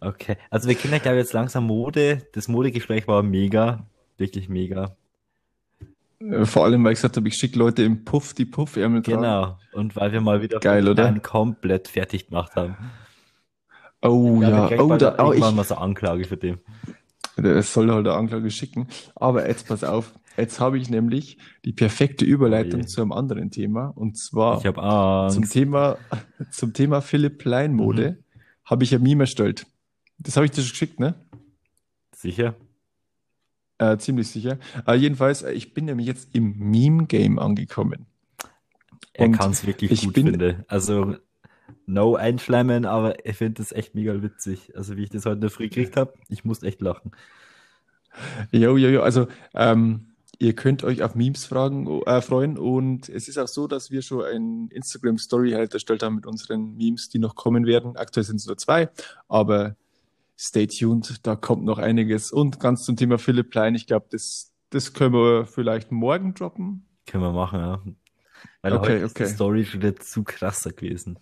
[0.00, 2.28] Okay, also wir kennen ja, glaube ich, jetzt langsam Mode.
[2.32, 3.84] Das Modegespräch war mega,
[4.16, 4.96] wirklich mega.
[6.20, 9.22] Äh, Vor allem, weil ich gesagt habe, ich schicke Leute im Puff die Puffärmel tragen.
[9.22, 11.12] Genau, und weil wir mal wieder Geil, oder?
[11.20, 12.76] komplett fertig gemacht haben.
[14.02, 16.58] Oh Ja, ja, oh, da, oh, ich, mal so Anklage für den.
[17.36, 18.88] das soll halt eine Anklage schicken.
[19.16, 23.50] Aber jetzt pass auf, jetzt habe ich nämlich die perfekte Überleitung Oh zu einem anderen
[23.50, 23.88] Thema.
[23.88, 24.72] Und zwar Ich
[25.34, 25.48] zum.
[25.48, 25.98] Thema,
[26.50, 28.24] zum Thema Philipp Plein Mode Mhm.
[28.64, 29.66] habe ich ein Meme erstellt.
[30.18, 31.14] Das habe ich dir schon geschickt, ne?
[32.14, 32.54] Sicher?
[33.78, 34.58] Äh, ziemlich sicher.
[34.86, 38.06] Äh, jedenfalls, äh, ich bin nämlich jetzt im Meme-Game angekommen.
[39.12, 40.64] Er kann es wirklich ich gut, bin, finde.
[40.68, 41.16] Also,
[41.86, 44.76] no einschleimen, aber ich finde das echt mega witzig.
[44.76, 47.12] Also, wie ich das heute in der Früh gekriegt habe, ich musste echt lachen.
[48.50, 49.02] Jo, jo, jo.
[49.02, 53.66] Also, ähm, ihr könnt euch auf Memes fragen, äh, freuen und es ist auch so,
[53.66, 57.66] dass wir schon ein Instagram Story halt erstellt haben mit unseren Memes, die noch kommen
[57.66, 57.96] werden.
[57.96, 58.88] Aktuell sind es nur zwei,
[59.28, 59.76] aber
[60.38, 62.30] stay tuned, da kommt noch einiges.
[62.30, 66.86] Und ganz zum Thema Philipp Plein, ich glaube, das, das können wir vielleicht morgen droppen.
[67.06, 67.82] Können wir machen, ja.
[68.62, 69.04] Weil okay, heute okay.
[69.04, 71.18] ist die Story schon wieder zu krasser gewesen.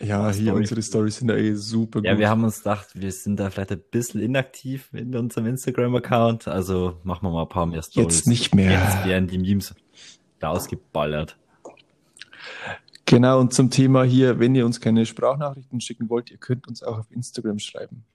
[0.00, 0.58] Ja, hier Story.
[0.58, 2.06] unsere Stories sind ja eh super gut.
[2.06, 6.48] Ja, wir haben uns gedacht, wir sind da vielleicht ein bisschen inaktiv in unserem Instagram-Account.
[6.48, 8.16] Also machen wir mal ein paar mehr Stories.
[8.16, 8.72] Jetzt nicht mehr.
[8.72, 9.74] Jetzt werden die Memes
[10.40, 11.38] da ausgeballert.
[13.12, 16.82] Genau, und zum Thema hier, wenn ihr uns keine Sprachnachrichten schicken wollt, ihr könnt uns
[16.82, 18.06] auch auf Instagram schreiben.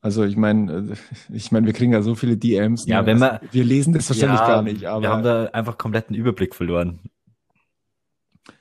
[0.00, 0.94] Also ich meine, äh,
[1.34, 2.86] ich meine, wir kriegen ja so viele DMs.
[2.86, 3.06] Ja, ne?
[3.08, 4.84] wenn wir, wir lesen das wahrscheinlich ja, gar nicht.
[4.84, 7.00] Aber wir haben da einfach kompletten Überblick verloren.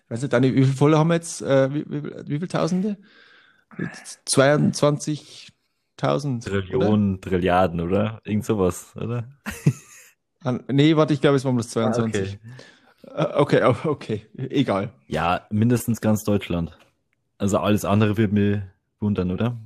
[0.09, 1.43] Weißt du, Dani, wie viele Follower haben wir jetzt?
[1.43, 2.97] Äh, wie, wie, wie viele Tausende?
[4.27, 6.43] 22.000.
[6.43, 7.21] Trillionen, oder?
[7.21, 8.19] Trilliarden, oder?
[8.23, 9.29] Irgend sowas, oder?
[10.71, 12.19] nee, warte, ich glaube, es waren bloß 22.
[12.19, 12.39] Ah, okay.
[13.15, 14.91] Uh, okay, okay, egal.
[15.07, 16.77] Ja, mindestens ganz Deutschland.
[17.37, 18.63] Also alles andere wird mir
[18.99, 19.57] wundern, oder?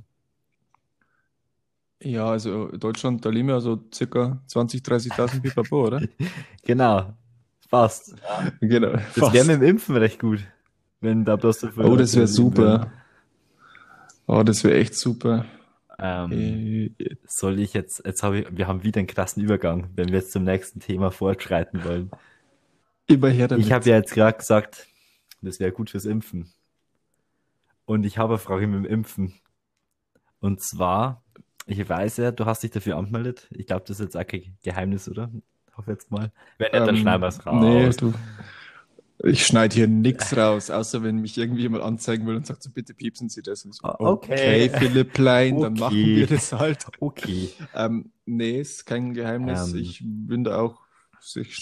[2.02, 6.00] Ja, also Deutschland, da leben ja so circa 20.000, 30.000 Pipapo, oder?
[6.62, 7.12] genau.
[7.68, 8.14] Fast.
[8.60, 8.92] Genau.
[9.16, 10.40] Das wäre mit dem Impfen recht gut.
[11.00, 12.92] Wenn da bloß so Oh, das wäre super.
[14.26, 15.44] Oh, das wäre echt super.
[15.98, 20.08] Ähm, äh, soll ich jetzt, jetzt habe ich, wir haben wieder einen krassen Übergang, wenn
[20.08, 22.10] wir jetzt zum nächsten Thema fortschreiten wollen.
[23.10, 23.64] Immer damit.
[23.64, 24.86] Ich habe ja jetzt gerade gesagt,
[25.42, 26.52] das wäre gut fürs Impfen.
[27.84, 29.34] Und ich habe eine Frage mit dem Impfen.
[30.38, 31.24] Und zwar,
[31.66, 33.48] ich weiß ja, du hast dich dafür angemeldet.
[33.50, 35.30] Ich glaube, das ist jetzt auch kein Geheimnis, oder?
[35.80, 36.30] hoffe jetzt mal.
[36.58, 37.60] Wenn nicht, dann ähm, schneiden wir es raus.
[37.60, 38.14] Nee, du.
[39.22, 42.70] Ich schneide hier nichts raus, außer wenn mich irgendwie jemand anzeigen will und sagt so,
[42.70, 43.60] bitte piepsen Sie das.
[43.60, 44.70] So, ah, okay.
[44.70, 45.62] okay, Philipp Plein, okay.
[45.62, 46.86] dann machen wir das halt.
[47.00, 47.50] Okay.
[47.74, 49.74] Ähm, nee, ist kein Geheimnis.
[49.74, 49.78] Ähm.
[49.78, 50.80] Ich bin da auch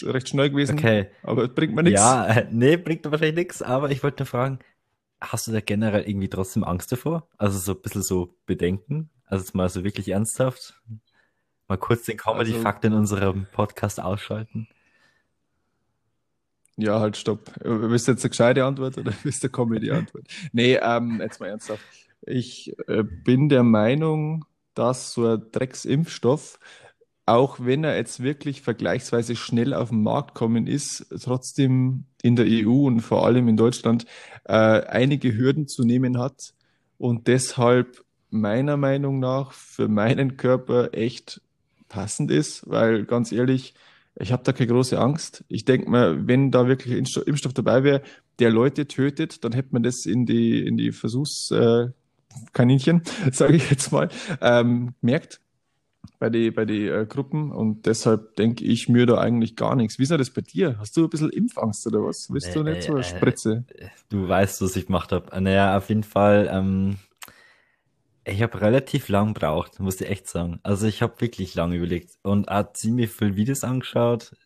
[0.03, 0.79] recht schnell gewesen.
[0.79, 1.09] Okay.
[1.23, 2.01] Aber es bringt mir nichts.
[2.01, 4.59] Ja, äh, nee, bringt wahrscheinlich nichts, aber ich wollte nur fragen,
[5.21, 7.29] hast du da generell irgendwie trotzdem Angst davor?
[7.37, 9.11] Also so ein bisschen so Bedenken?
[9.25, 10.81] Also jetzt mal so wirklich ernsthaft?
[11.68, 14.68] Mal kurz den Comedy-Fakt also, in unserem Podcast ausschalten.
[16.77, 17.51] Ja, halt, stopp.
[17.61, 20.27] Willst du jetzt eine gescheite Antwort oder willst du eine Comedy-Antwort?
[20.53, 21.83] nee, ähm, jetzt mal ernsthaft.
[22.23, 24.44] Ich äh, bin der Meinung,
[24.75, 26.59] dass so ein Drecksimpfstoff,
[27.29, 32.47] auch wenn er jetzt wirklich vergleichsweise schnell auf den Markt kommen ist, trotzdem in der
[32.49, 34.07] EU und vor allem in Deutschland
[34.45, 36.55] äh, einige Hürden zu nehmen hat
[36.97, 41.41] und deshalb meiner Meinung nach für meinen Körper echt
[41.88, 43.75] passend ist, weil ganz ehrlich,
[44.17, 45.45] ich habe da keine große Angst.
[45.49, 48.03] Ich denke mal, wenn da wirklich Impfstoff dabei wäre,
[48.38, 53.71] der Leute tötet, dann hätte man das in die, in die Versuchskaninchen, äh, sage ich
[53.71, 54.09] jetzt mal,
[54.41, 55.41] ähm, merkt
[56.18, 59.99] bei den bei die, äh, Gruppen und deshalb denke ich mir da eigentlich gar nichts.
[59.99, 60.79] Wie ist das bei dir?
[60.79, 62.29] Hast du ein bisschen Impfangst oder was?
[62.31, 63.64] Willst du nicht so eine äh, Spritze?
[64.09, 65.40] Du weißt, was ich gemacht habe.
[65.40, 66.97] Naja, auf jeden Fall ähm,
[68.29, 70.61] ich habe relativ lang gebraucht, muss ich echt sagen.
[70.62, 74.37] Also ich habe wirklich lange überlegt und auch ziemlich viele Videos angeschaut,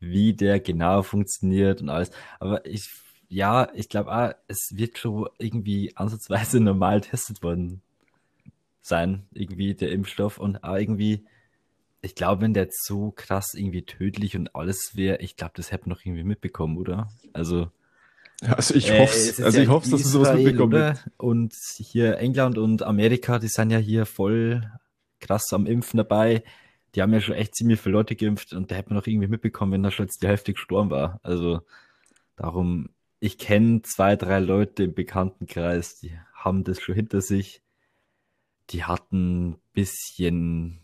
[0.00, 2.10] wie der genau funktioniert und alles.
[2.40, 2.90] Aber ich,
[3.28, 7.82] ja, ich glaube auch, es wird schon irgendwie ansatzweise normal getestet worden
[8.86, 11.24] sein, irgendwie der Impfstoff und auch irgendwie,
[12.02, 15.72] ich glaube, wenn der jetzt so krass irgendwie tödlich und alles wäre, ich glaube, das
[15.72, 17.08] hätte man noch irgendwie mitbekommen, oder?
[17.32, 17.70] Also
[18.42, 21.08] also ich hoffe, äh, also ich hoffe, dass du sowas mitbekommst.
[21.16, 24.70] Und hier England und Amerika, die sind ja hier voll
[25.20, 26.42] krass am Impfen dabei.
[26.94, 29.28] Die haben ja schon echt ziemlich viele Leute geimpft und da hätte man noch irgendwie
[29.28, 31.20] mitbekommen, wenn da schon jetzt die Hälfte gestorben war.
[31.22, 31.62] Also
[32.36, 37.62] darum, ich kenne zwei, drei Leute im Bekanntenkreis, die haben das schon hinter sich.
[38.70, 40.78] Die hatten ein bisschen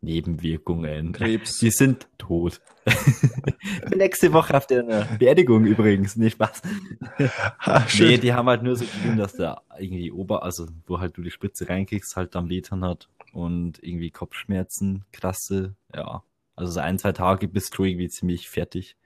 [0.00, 1.12] Nebenwirkungen.
[1.12, 1.58] Krebs.
[1.58, 2.60] Die sind tot.
[3.96, 4.82] Nächste Woche auf der
[5.18, 6.16] Beerdigung übrigens.
[6.16, 6.62] Nee, Spaß.
[7.64, 11.16] Ah, nee, die haben halt nur so gegeben, dass der irgendwie Ober, also wo halt
[11.16, 16.24] du die Spritze reinkriegst, halt am Litern hat und irgendwie Kopfschmerzen, krasse, ja.
[16.56, 18.96] Also so ein, zwei Tage bist du irgendwie ziemlich fertig.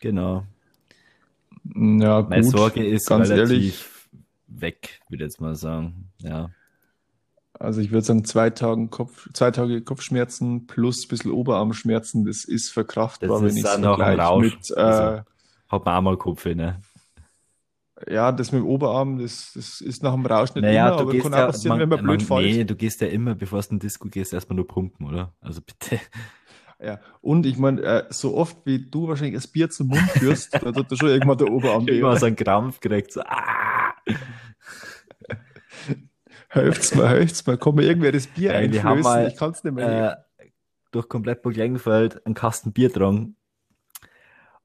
[0.00, 0.46] Genau.
[1.74, 3.84] Ja, Meine Sorge ist relativ ehrlich.
[4.46, 6.10] weg, würde ich jetzt mal sagen.
[6.22, 6.50] Ja.
[7.60, 12.44] Also ich würde sagen, zwei, Tagen Kopf, zwei Tage Kopfschmerzen plus ein bisschen Oberarmschmerzen, das
[12.44, 14.70] ist verkraftbar, das wenn ich es vergleiche mit...
[14.76, 15.22] Äh, also,
[15.68, 16.80] hat man auch mal Kopf, ne?
[18.06, 21.02] Ja, das mit dem Oberarm, das, das ist nach dem Rausch nicht Naja, immer, du
[21.02, 22.44] aber kann ja, auch passieren, man, wenn man blöd fällt.
[22.44, 25.32] nee, du gehst ja immer, bevor du in den Disco gehst, erstmal nur pumpen, oder?
[25.40, 26.00] Also bitte.
[26.80, 30.54] Ja, und ich meine, äh, so oft wie du wahrscheinlich das Bier zum Mund führst,
[30.62, 31.98] da tut dir schon irgendwann der Oberarm weh.
[31.98, 33.94] Immer so einen Krampf gekriegt, so, ah!
[36.48, 39.36] Helft's mal, helft's mal, komm mir irgendwer das Bier Ey, wir haben einflößen, mal, ich
[39.36, 40.24] kann's nicht mehr.
[40.38, 40.48] Äh,
[40.90, 43.36] durch komplett Burglengenfeld einen Kasten Bier getrunken.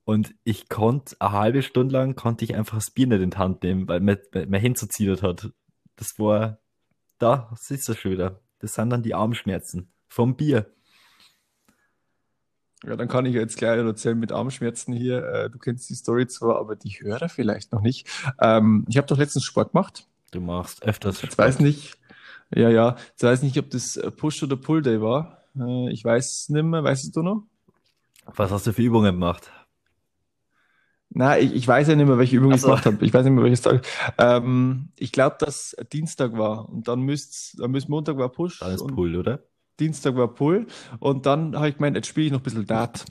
[0.06, 3.38] Und ich konnte, eine halbe Stunde lang konnte ich einfach das Bier nicht in die
[3.38, 5.52] Hand nehmen, weil mir, mir hinzuziehen hat.
[5.96, 6.60] Das war,
[7.19, 8.41] da, ist das schon wieder.
[8.60, 10.74] Das sind dann die Armschmerzen vom Bier.
[12.86, 15.24] Ja, dann kann ich jetzt gleich erzählen mit Armschmerzen hier.
[15.26, 18.10] Äh, du kennst die Story zwar, aber die Hörer vielleicht noch nicht.
[18.41, 20.06] Ähm, ich habe doch letztens Sport gemacht.
[20.34, 21.98] Du machst öfters Jetzt weiß nicht,
[22.54, 25.43] ja, ja, jetzt weiß nicht, ob das Push oder Pull Day war.
[25.58, 27.43] Äh, ich weiß es nicht mehr, weißt du noch?
[28.26, 29.52] Was hast du für Übungen gemacht?
[31.15, 33.06] Na, ich, ich weiß ja nicht mehr, welche Übung Ach ich gemacht habe.
[33.06, 33.86] Ich weiß nicht mehr, welches Tag.
[34.17, 38.74] Ähm, ich glaube, dass Dienstag war und dann müsste, dann müsste Montag war Push Dann
[38.74, 39.39] ist Pull, oder?
[39.80, 40.65] Dienstag war Pull
[41.00, 43.06] und dann habe ich gemeint, jetzt spiele ich noch ein bisschen Dart.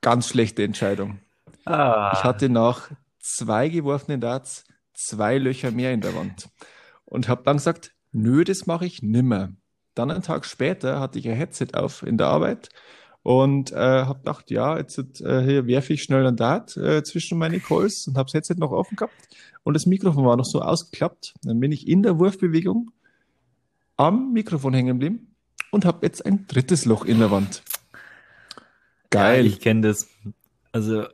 [0.00, 1.20] Ganz schlechte Entscheidung.
[1.60, 2.24] Ich Ah.
[2.24, 4.64] hatte nach zwei geworfenen Darts
[5.06, 6.48] zwei Löcher mehr in der Wand
[7.04, 9.50] und habe dann gesagt, nö, das mache ich nimmer.
[9.94, 12.68] Dann einen Tag später hatte ich ein Headset auf in der Arbeit
[13.22, 17.38] und äh, habe gedacht, ja, jetzt äh, hier werfe ich schnell einen Dart äh, zwischen
[17.38, 19.14] meine Calls und habe das Headset noch offen gehabt
[19.62, 21.34] und das Mikrofon war noch so ausgeklappt.
[21.42, 22.90] Dann bin ich in der Wurfbewegung
[23.96, 25.34] am Mikrofon hängen geblieben
[25.70, 27.62] und habe jetzt ein drittes Loch in der Wand.
[29.10, 29.44] Geil.
[29.44, 30.08] Ja, ich kenne das.
[30.72, 31.04] Also,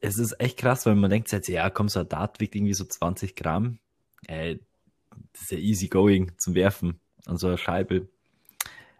[0.00, 2.84] es ist echt krass, weil man denkt ja, komm, so ein Dart wiegt irgendwie so
[2.84, 3.78] 20 Gramm.
[4.26, 4.60] Ey,
[5.32, 8.08] das ist ja easy going zum Werfen an so einer Scheibe.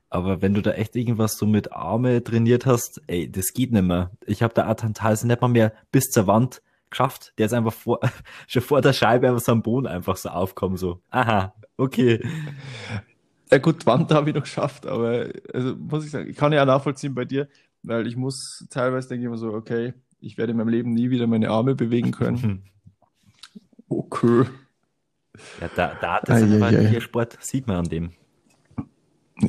[0.09, 3.85] Aber wenn du da echt irgendwas so mit Arme trainiert hast, ey, das geht nicht
[3.85, 4.11] mehr.
[4.25, 7.33] Ich habe da Atantalse nicht mal mehr bis zur Wand geschafft.
[7.39, 8.01] Der ist einfach vor,
[8.47, 11.01] schon vor der Scheibe einfach so am Boden einfach so aufkommen, so.
[11.11, 12.21] Aha, okay.
[13.51, 16.65] Ja gut, Wand habe ich noch geschafft, aber also muss ich sagen, ich kann ja
[16.65, 17.49] nachvollziehen bei dir,
[17.83, 19.95] weil ich muss teilweise denke ich immer so, okay,
[20.27, 22.65] ich werde in meinem Leben nie wieder meine Arme bewegen können.
[23.89, 24.45] Okay.
[25.61, 26.89] Ja, da, da hat einfach ei, ei.
[26.89, 28.11] hier Sport, sieht man an dem.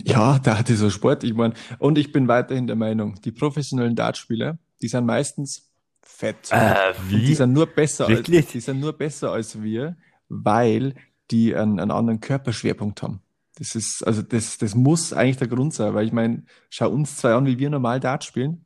[0.03, 3.95] Ja, da hatte so Sport, ich meine, und ich bin weiterhin der Meinung, die professionellen
[3.95, 6.51] Dartspieler, die sind meistens fett.
[6.51, 7.35] Äh, Und die wie?
[7.35, 8.47] sind nur besser als, Wirklich?
[8.47, 9.97] die sind nur besser als wir,
[10.29, 10.93] weil
[11.31, 13.21] die einen, einen anderen Körperschwerpunkt haben.
[13.55, 17.17] Das ist, also das, das muss eigentlich der Grund sein, weil ich meine, schau uns
[17.17, 18.65] zwei an, wie wir normal Dart spielen.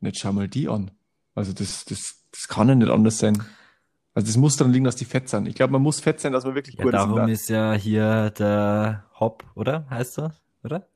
[0.00, 0.90] Und jetzt schau mal die an.
[1.34, 3.42] Also das, das, das kann ja nicht anders sein.
[4.14, 5.46] Also das muss daran liegen, dass die fett sind.
[5.48, 6.98] Ich glaube, man muss fett sein, dass man wirklich Ja, gut ist.
[7.00, 9.86] darum ist ja hier der Hop, oder?
[9.90, 10.34] Heißt er?
[10.62, 10.86] Oder?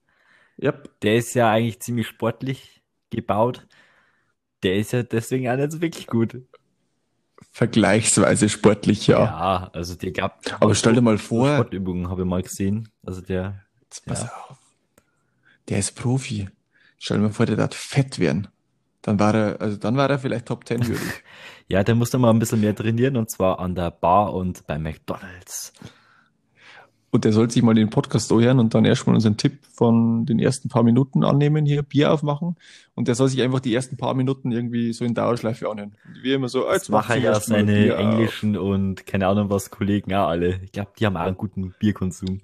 [0.62, 1.01] Yep.
[1.03, 3.66] Der ist ja eigentlich ziemlich sportlich gebaut.
[4.62, 6.37] Der ist ja deswegen auch nicht so wirklich gut.
[7.53, 9.24] Vergleichsweise sportlich, ja.
[9.24, 12.88] Ja, also der gab Aber stell dir mal vor, Sportübungen habe ich mal gesehen.
[13.05, 14.33] Also der, Jetzt pass Ja.
[14.48, 14.59] auf.
[15.68, 16.48] Der ist Profi.
[16.98, 18.48] Stell dir mal vor, der darf fett werden.
[19.02, 21.24] Dann war er, also dann war er vielleicht Top 10 würdig.
[21.68, 24.78] ja, der musste mal ein bisschen mehr trainieren und zwar an der Bar und bei
[24.78, 25.72] McDonald's.
[27.11, 30.38] Und der soll sich mal den Podcast anhören und dann erstmal unseren Tipp von den
[30.38, 32.56] ersten paar Minuten annehmen, hier Bier aufmachen.
[32.94, 35.94] Und der soll sich einfach die ersten paar Minuten irgendwie so in Dauerschleife anhören.
[36.20, 38.00] Wir immer so, ah, jetzt macht machen sie ja seine Bier auf.
[38.00, 40.61] englischen und keine Ahnung was Kollegen auch alle.
[40.62, 42.42] Ich glaube, die haben auch einen guten Bierkonsum.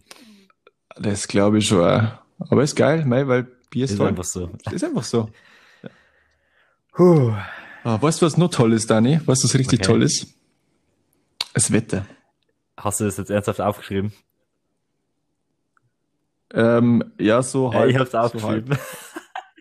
[0.97, 1.85] Das glaube ich schon.
[1.85, 2.05] auch.
[2.39, 4.09] Aber ist geil, mei, weil Bier ist, Ist toll.
[4.09, 4.49] einfach so.
[4.71, 5.29] Ist einfach so.
[6.95, 7.33] Puh.
[7.83, 9.21] Ah, weißt du, was noch toll ist, Dani?
[9.27, 9.87] Weißt du, was richtig Okay.
[9.93, 10.27] toll ist?
[11.53, 12.07] Das Wetter.
[12.77, 14.13] Hast du das jetzt ernsthaft aufgeschrieben?
[16.53, 17.91] Ähm, ja, so Ja, halb.
[17.91, 18.79] ich hab's so aufgeschrieben.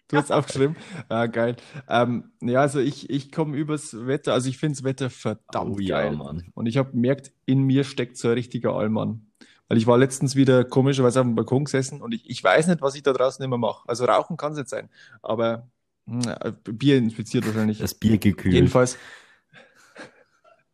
[0.10, 0.76] Du hast aufgeschrieben?
[1.10, 1.56] Ah, geil.
[1.90, 5.80] Ähm, ja, also ich, ich komme übers Wetter, also ich finde das Wetter verdammt Oh
[5.80, 6.16] ja, geil.
[6.16, 6.52] Mann.
[6.54, 9.32] Und ich habe gemerkt, in mir steckt so ein richtiger Allmann.
[9.70, 12.82] Weil ich war letztens wieder komischerweise auf dem Balkon gesessen und ich, ich weiß nicht,
[12.84, 13.90] was ich da draußen immer mache.
[13.90, 14.88] Also rauchen kann es nicht sein,
[15.24, 15.68] aber
[16.06, 17.80] Bier infiziert wahrscheinlich.
[17.80, 18.54] Das Bier gekühlt.
[18.54, 18.98] Jedenfalls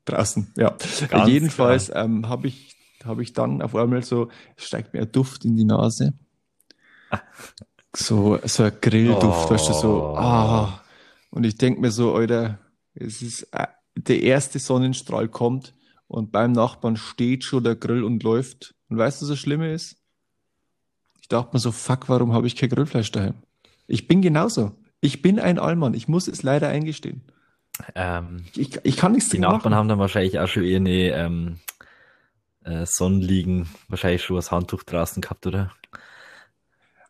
[0.05, 0.75] draußen, ja.
[1.09, 5.11] Ganz Jedenfalls ähm, habe ich, hab ich dann auf einmal so, es steigt mir ein
[5.11, 6.13] Duft in die Nase.
[7.95, 9.49] So, so ein Grillduft, Oh.
[9.51, 10.83] weißt du, so, ah.
[11.31, 12.59] Und ich denk mir so, Alter,
[12.95, 15.75] es ist, äh, der erste Sonnenstrahl kommt
[16.07, 18.73] und beim Nachbarn steht schon der Grill und läuft.
[18.89, 19.97] Und weißt du, was das Schlimme ist?
[21.21, 23.35] Ich dachte mir so, fuck, warum habe ich kein Grillfleisch daheim?
[23.87, 24.71] Ich bin genauso.
[25.01, 25.93] Ich bin ein Allmann.
[25.93, 27.23] Ich muss es leider eingestehen.
[27.95, 29.75] Ähm, Ich, ich kann nichts die Nachbarn machen.
[29.75, 31.59] haben dann wahrscheinlich auch schon eine ähm,
[32.63, 35.73] äh, Sonnenliegen, wahrscheinlich schon das Handtuch draußen gehabt, oder?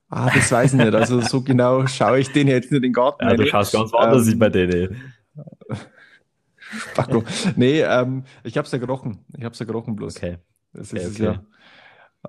[0.09, 0.95] Ah, das weiß ich nicht.
[0.95, 3.29] Also so genau schaue ich den jetzt nicht in den Garten.
[3.29, 5.13] Ja, du schaust ganz woanders Ähm, bei denen.
[6.75, 7.23] Spacko.
[7.55, 9.25] Nee, ähm, ich hab's ja gerochen.
[9.37, 10.17] Ich hab's ja gerochen bloß.
[10.17, 10.37] Okay.
[10.73, 11.19] Das Okay, ist es okay.
[11.19, 11.45] ja.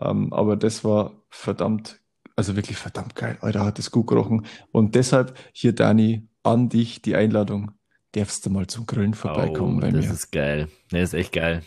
[0.01, 2.00] Ähm, aber das war verdammt,
[2.41, 3.39] also wirklich verdammt geil.
[3.41, 4.47] Alter, hat das gut gerochen.
[4.73, 7.73] Und deshalb hier, Dani, an dich die Einladung.
[8.13, 10.13] Darfst du mal zum Grillen vorbeikommen Oh, bei das mir.
[10.13, 10.69] ist geil.
[10.91, 11.63] Nee, ist echt geil.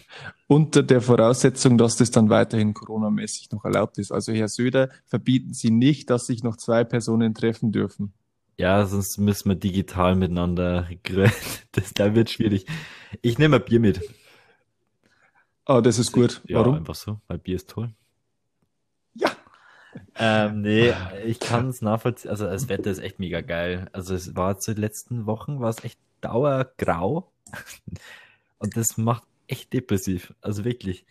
[0.48, 4.12] Unter der Voraussetzung, dass das dann weiterhin coronamäßig noch erlaubt ist.
[4.12, 8.12] Also, Herr Söder, verbieten Sie nicht, dass sich noch zwei Personen treffen dürfen.
[8.58, 11.32] Ja, sonst müssen wir digital miteinander grillen.
[11.72, 12.66] Das, da wird schwierig.
[13.22, 14.02] Ich nehme ein Bier mit.
[15.66, 16.42] Ah, das ist gut.
[16.46, 16.76] Ja, Warum?
[16.76, 17.94] einfach so, weil Bier ist toll.
[20.16, 20.94] Ähm, nee,
[21.26, 22.32] ich kann es nachvollziehen.
[22.32, 23.88] Also das Wetter ist echt mega geil.
[23.94, 27.32] Also es war zu den letzten Wochen, war es echt dauergrau.
[28.60, 30.34] Und das macht echt depressiv.
[30.42, 31.06] Also wirklich.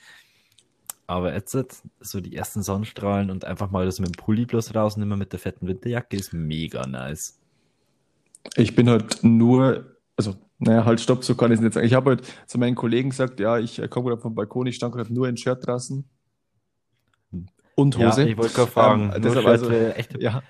[1.07, 1.57] Aber jetzt
[2.01, 5.17] so die ersten Sonnenstrahlen und einfach mal das mit dem Pulli bloß raus und immer
[5.17, 7.39] mit der fetten Winterjacke ist mega nice.
[8.57, 11.87] Ich bin halt nur, also, naja, halt, stopp, so kann ich es nicht sagen.
[11.87, 14.77] Ich habe halt zu meinen Kollegen gesagt, ja, ich äh, komme gerade vom Balkon, ich
[14.77, 16.09] stand gerade nur in Shirt draußen
[17.75, 18.29] und Ja, Hose.
[18.29, 19.13] ich wollte gerade fragen.
[19.15, 20.21] Ähm, deshalb also- wäre echt.
[20.21, 20.43] Ja,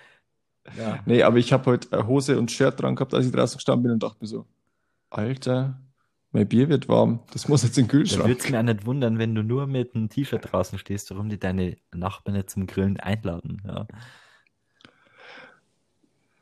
[0.77, 0.99] Ja.
[1.07, 3.83] nee, aber ich habe heute äh, Hose und Shirt dran gehabt, als ich draußen gestanden
[3.85, 4.47] bin und dachte mir so,
[5.11, 5.81] Alter,
[6.31, 8.51] mein Bier wird warm, das muss jetzt in den Da würde es Kühlschrank.
[8.53, 11.77] mir auch nicht wundern, wenn du nur mit einem T-Shirt draußen stehst, warum die deine
[11.95, 13.61] Nachbarn nicht zum Grillen einladen.
[13.67, 13.87] Ja.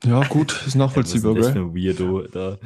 [0.05, 1.63] Ja, gut, ist ist nachvollziehbar, denn das gell?
[1.63, 2.57] ein Weirdo da?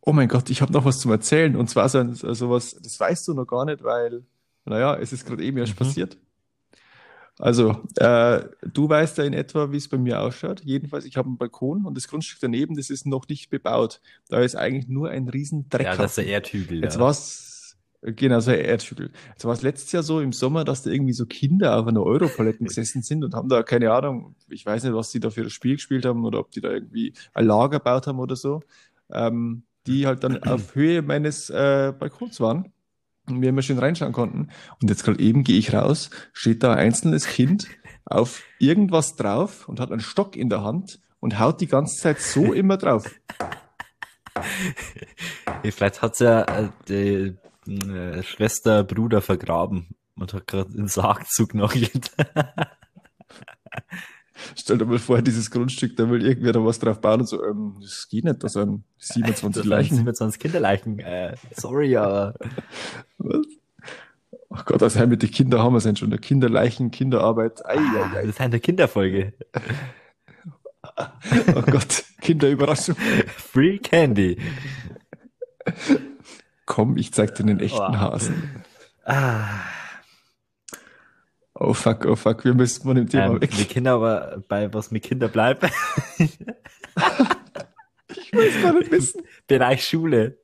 [0.00, 1.54] Oh mein Gott, ich habe noch was zum Erzählen.
[1.54, 4.24] Und zwar so, so was, das weißt du noch gar nicht, weil,
[4.68, 5.76] naja, es ist gerade eben erst Mhm.
[5.76, 6.18] passiert.
[7.38, 8.40] Also, äh,
[8.72, 10.60] du weißt ja in etwa, wie es bei mir ausschaut.
[10.64, 14.00] Jedenfalls, ich habe einen Balkon und das Grundstück daneben, das ist noch nicht bebaut.
[14.28, 16.82] Da ist eigentlich nur ein riesen Ja, das ist der Erdhügel.
[16.82, 17.00] Jetzt ja.
[17.00, 19.12] war's, genau, so ein Erdhügel.
[19.28, 22.02] Jetzt war es letztes Jahr so im Sommer, dass da irgendwie so Kinder auf einer
[22.02, 25.44] Europaletten gesessen sind und haben da, keine Ahnung, ich weiß nicht, was die da für
[25.44, 28.62] das Spiel gespielt haben oder ob die da irgendwie ein Lager gebaut haben oder so,
[29.12, 32.72] ähm, die halt dann auf Höhe meines äh, Balkons waren
[33.30, 34.48] und wir immer schön reinschauen konnten.
[34.80, 37.68] Und jetzt gerade eben gehe ich raus, steht da ein einzelnes Kind
[38.04, 42.20] auf irgendwas drauf und hat einen Stock in der Hand und haut die ganze Zeit
[42.20, 43.10] so immer drauf.
[45.62, 47.36] Vielleicht hat's ja äh, die
[47.68, 51.74] äh, Schwester, Bruder vergraben und hat gerade den Sargzug noch.
[54.58, 57.44] Stell dir mal vor, dieses Grundstück, da will irgendwer da was drauf bauen und so,
[57.44, 59.96] ähm, das geht nicht, da sind 27 Das waren Leichen.
[59.96, 60.98] 27 Kinderleichen.
[60.98, 62.34] Äh, sorry, aber
[63.18, 63.46] Was?
[64.50, 66.10] Ach Gott, also mit den Kindern haben wir es schon.
[66.10, 67.64] Der Kinderleichen, Kinderarbeit.
[67.66, 68.22] Ei, ei, das ei.
[68.28, 69.34] ist eine Kinderfolge.
[71.54, 72.96] Oh Gott, Kinderüberraschung.
[73.36, 74.38] Free Candy.
[76.66, 77.96] Komm, ich zeig dir den echten Wow.
[77.96, 78.64] Hasen.
[79.04, 79.60] Ah,
[81.60, 83.56] Oh fuck, oh fuck, wir müssen von dem Thema ähm, weg.
[83.56, 85.64] wir Kinder aber bei was mit Kinder bleibt.
[88.10, 89.22] Ich will es gar nicht wissen.
[89.46, 90.38] Bereich Schule.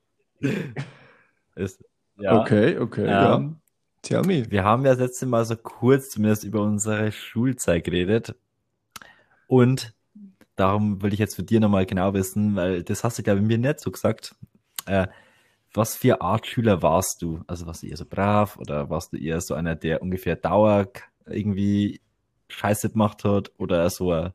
[1.54, 1.84] Ist,
[2.16, 2.40] ja.
[2.40, 3.36] Okay, okay, ja.
[3.36, 3.60] Ähm,
[4.02, 4.50] Tell me.
[4.50, 8.34] Wir haben ja das letzte Mal so kurz zumindest über unsere Schulzeit geredet.
[9.46, 9.94] Und
[10.56, 13.46] darum will ich jetzt für dir nochmal genau wissen, weil das hast du, glaube ich,
[13.46, 14.34] mir nicht so gesagt.
[14.86, 15.06] Äh,
[15.74, 17.42] was für Art Schüler warst du?
[17.46, 20.88] Also warst du eher so brav oder warst du eher so einer, der ungefähr Dauer
[21.26, 22.00] irgendwie
[22.48, 24.32] Scheiße gemacht hat oder so ein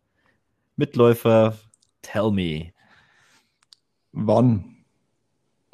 [0.75, 1.57] Mitläufer?
[2.01, 2.71] Tell me.
[4.11, 4.77] Wann?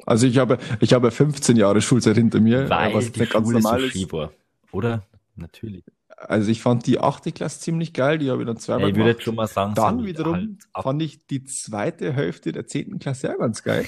[0.04, 3.60] Also ich habe, ich habe 15 Jahre Schulzeit hinter mir, Weil was die ganz Schule
[3.60, 3.92] normal ist.
[3.92, 4.32] schief war.
[4.72, 5.04] Oder?
[5.34, 5.84] Natürlich.
[6.16, 9.02] Also ich fand die achte Klasse ziemlich geil, die habe ich dann zweimal Ja, ich
[9.04, 9.22] gemacht.
[9.22, 10.48] schon mal sagen, Dann so wiederum halt
[10.84, 13.86] fand ich die zweite Hälfte der zehnten Klasse auch ganz geil.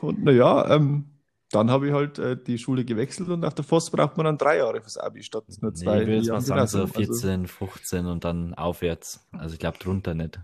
[0.00, 1.06] Und naja, ähm,
[1.50, 4.38] dann habe ich halt äh, die Schule gewechselt und nach der Voss braucht man dann
[4.38, 6.00] drei Jahre fürs Abi statt nur Nee, zwei.
[6.02, 6.88] ich würde jetzt mal sagen, so Gymnasium.
[6.88, 9.26] 14, 15 und dann aufwärts.
[9.32, 10.40] Also ich glaube drunter nicht.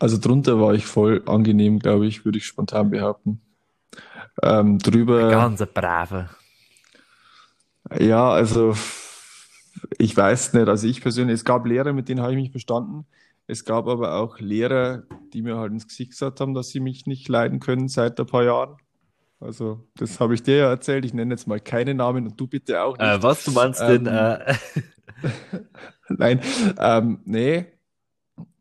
[0.00, 3.40] Also, also drunter war ich voll angenehm, glaube ich, würde ich spontan behaupten.
[4.42, 6.30] Ähm, drüber, Ganz ein braver.
[8.00, 8.74] ja, also
[9.98, 13.06] ich weiß nicht, also ich persönlich, es gab Lehrer, mit denen habe ich mich verstanden.
[13.48, 17.06] Es gab aber auch Lehrer, die mir halt ins Gesicht gesagt haben, dass sie mich
[17.06, 18.76] nicht leiden können seit ein paar Jahren.
[19.40, 21.04] Also, das habe ich dir ja erzählt.
[21.06, 23.06] Ich nenne jetzt mal keine Namen und du bitte auch nicht.
[23.06, 24.14] Äh, was du meinst Ähm, denn?
[24.14, 24.54] Äh,
[26.10, 26.40] Nein,
[26.78, 27.66] ähm, nee.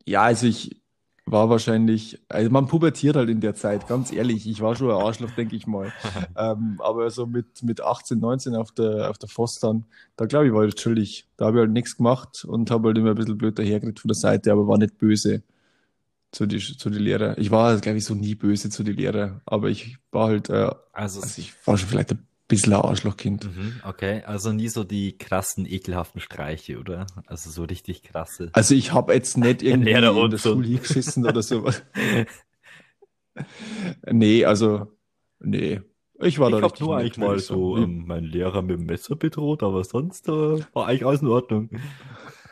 [0.05, 0.81] Ja, also ich
[1.29, 4.47] war wahrscheinlich, also man pubertiert halt in der Zeit, ganz ehrlich.
[4.47, 5.91] Ich war schon ein Arschloch, denke ich mal.
[6.37, 9.29] ähm, aber so mit, mit 18, 19 auf der, auf der
[9.61, 11.27] dann, da glaube ich, war ich chillig.
[11.35, 14.07] Da habe ich halt nichts gemacht und habe halt immer ein bisschen blöd dahergeredet von
[14.07, 15.43] der Seite, aber war nicht böse
[16.31, 17.37] zu die, zu die Lehrer.
[17.37, 20.71] Ich war, glaube ich, so nie böse zu die Lehrer, aber ich war halt, äh,
[20.93, 23.45] also, also ich war schon vielleicht ein bisschen ein Arschlochkind.
[23.45, 27.07] mhm, okay, also nie so die krassen, ekelhaften Streiche, oder?
[27.25, 28.49] Also so richtig krasse.
[28.53, 30.37] Also ich habe jetzt nicht irgendwie in der.
[30.37, 31.83] Schule geschissen oder sowas.
[34.11, 34.87] Nee, also,
[35.39, 35.81] nee.
[36.19, 39.15] Ich war Ich da richtig nur eigentlich mal so ähm, meinen Lehrer mit dem Messer
[39.15, 40.31] bedroht, aber sonst äh,
[40.73, 41.69] war eigentlich alles in Ordnung.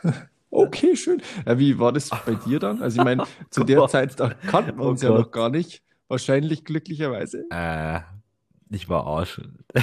[0.48, 1.20] Okay, schön.
[1.44, 2.80] Ja, wie war das bei dir dann?
[2.80, 3.90] Also ich meine, zu der Gott.
[3.90, 5.82] Zeit, da kannten wir Oh uns ja noch gar nicht.
[6.08, 7.44] Wahrscheinlich glücklicherweise.
[7.50, 8.00] Äh,
[8.70, 9.40] ich war Arsch.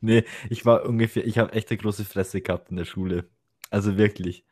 [0.00, 3.28] Nee, ich war ungefähr, ich habe echt eine große Fresse gehabt in der Schule.
[3.70, 4.44] Also wirklich.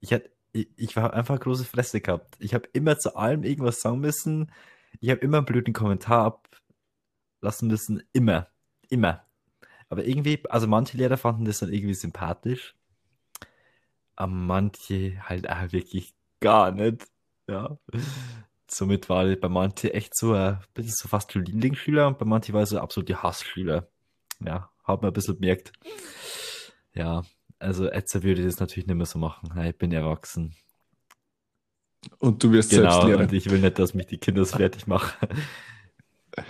[0.00, 2.36] Ich hatte, ich, ich war einfach eine große Fresse gehabt.
[2.40, 4.52] Ich habe immer zu allem irgendwas sagen müssen.
[5.00, 6.42] Ich habe immer einen blöden Kommentar
[7.38, 8.02] ablassen müssen.
[8.12, 8.48] Immer.
[8.88, 9.24] Immer.
[9.88, 12.76] Aber irgendwie, also manche Lehrer fanden das dann irgendwie sympathisch.
[14.16, 17.06] Aber manche halt auch wirklich gar nicht.
[17.48, 17.78] Ja.
[18.72, 22.62] Somit war bei manchen echt so ein bisschen so fast Lieblingsschüler und bei manchen war
[22.62, 23.88] ich so absolut die Hassschüler.
[24.44, 25.72] Ja, hat man ein bisschen gemerkt.
[26.94, 27.22] Ja,
[27.58, 29.50] also jetzt würde ich das natürlich nicht mehr so machen.
[29.64, 30.54] Ich bin erwachsen.
[32.18, 33.20] Und du wirst selbst Genau, Lehrer.
[33.20, 35.28] und ich will nicht, dass mich die Kinder so fertig machen.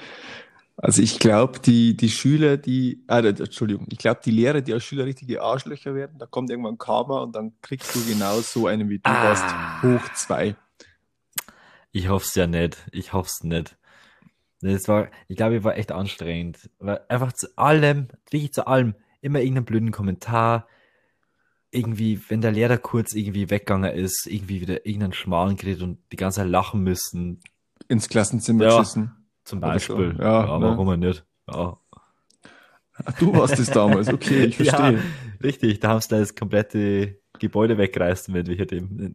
[0.82, 4.82] Also ich glaube, die, die Schüler, die, ah, Entschuldigung, ich glaube, die Lehrer, die als
[4.82, 8.88] Schüler richtige Arschlöcher werden, da kommt irgendwann Karma und dann kriegst du genau so einen
[8.88, 9.24] wie du Ah.
[9.24, 10.56] warst, hoch zwei.
[11.92, 12.76] Ich hoffe es ja nicht.
[12.92, 13.76] Ich hoffe es nicht.
[14.62, 16.70] Das war, ich glaube, ich war echt anstrengend.
[16.78, 20.68] Weil einfach zu allem, wirklich zu allem, immer irgendeinen blöden Kommentar.
[21.72, 26.16] Irgendwie, wenn der Lehrer kurz irgendwie weggegangen ist, irgendwie wieder irgendeinen Schmarrn geredet und die
[26.16, 27.40] ganze Zeit lachen müssen.
[27.88, 28.78] Ins Klassenzimmer Ja.
[28.78, 29.12] geschissen.
[29.44, 29.96] Zum Oder so.
[29.96, 30.16] Beispiel.
[30.18, 30.66] Ja, Ja, ne?
[30.66, 31.24] warum nicht?
[31.48, 31.78] Ja.
[33.18, 34.96] Du warst es damals, okay, ich verstehe.
[34.98, 35.02] Ja,
[35.42, 39.14] richtig, da haben sie da das komplette Gebäude wegreißen, wenn wir hier dem.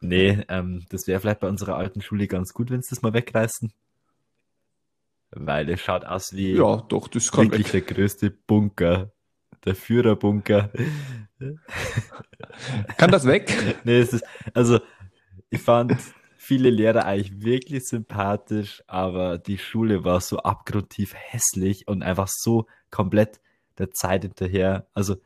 [0.00, 3.12] Nee, ähm, das wäre vielleicht bei unserer alten Schule ganz gut, wenn sie das mal
[3.12, 3.72] wegreißen.
[5.30, 7.86] Weil es schaut aus wie Ja, doch, das kann wirklich weg.
[7.86, 9.10] der größte Bunker.
[9.64, 10.70] Der Führerbunker.
[12.96, 13.52] Kann das weg?
[13.84, 14.24] Nee, es ist,
[14.54, 14.80] also,
[15.50, 15.94] ich fand
[16.36, 22.66] viele Lehrer eigentlich wirklich sympathisch, aber die Schule war so abgrundtief hässlich und einfach so
[22.90, 23.40] komplett
[23.78, 24.86] der Zeit hinterher.
[24.94, 25.16] Also,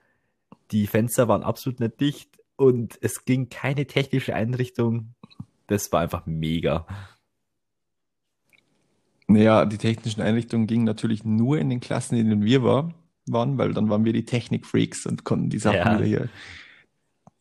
[0.70, 5.14] die Fenster waren absolut nicht dicht und es ging keine technische Einrichtung.
[5.66, 6.86] Das war einfach mega.
[9.26, 12.92] Naja, die technischen Einrichtungen gingen natürlich nur in den Klassen, in denen wir war,
[13.26, 15.94] waren, weil dann waren wir die Technik-Freaks und konnten die Sachen Ja.
[15.94, 16.28] wieder hier,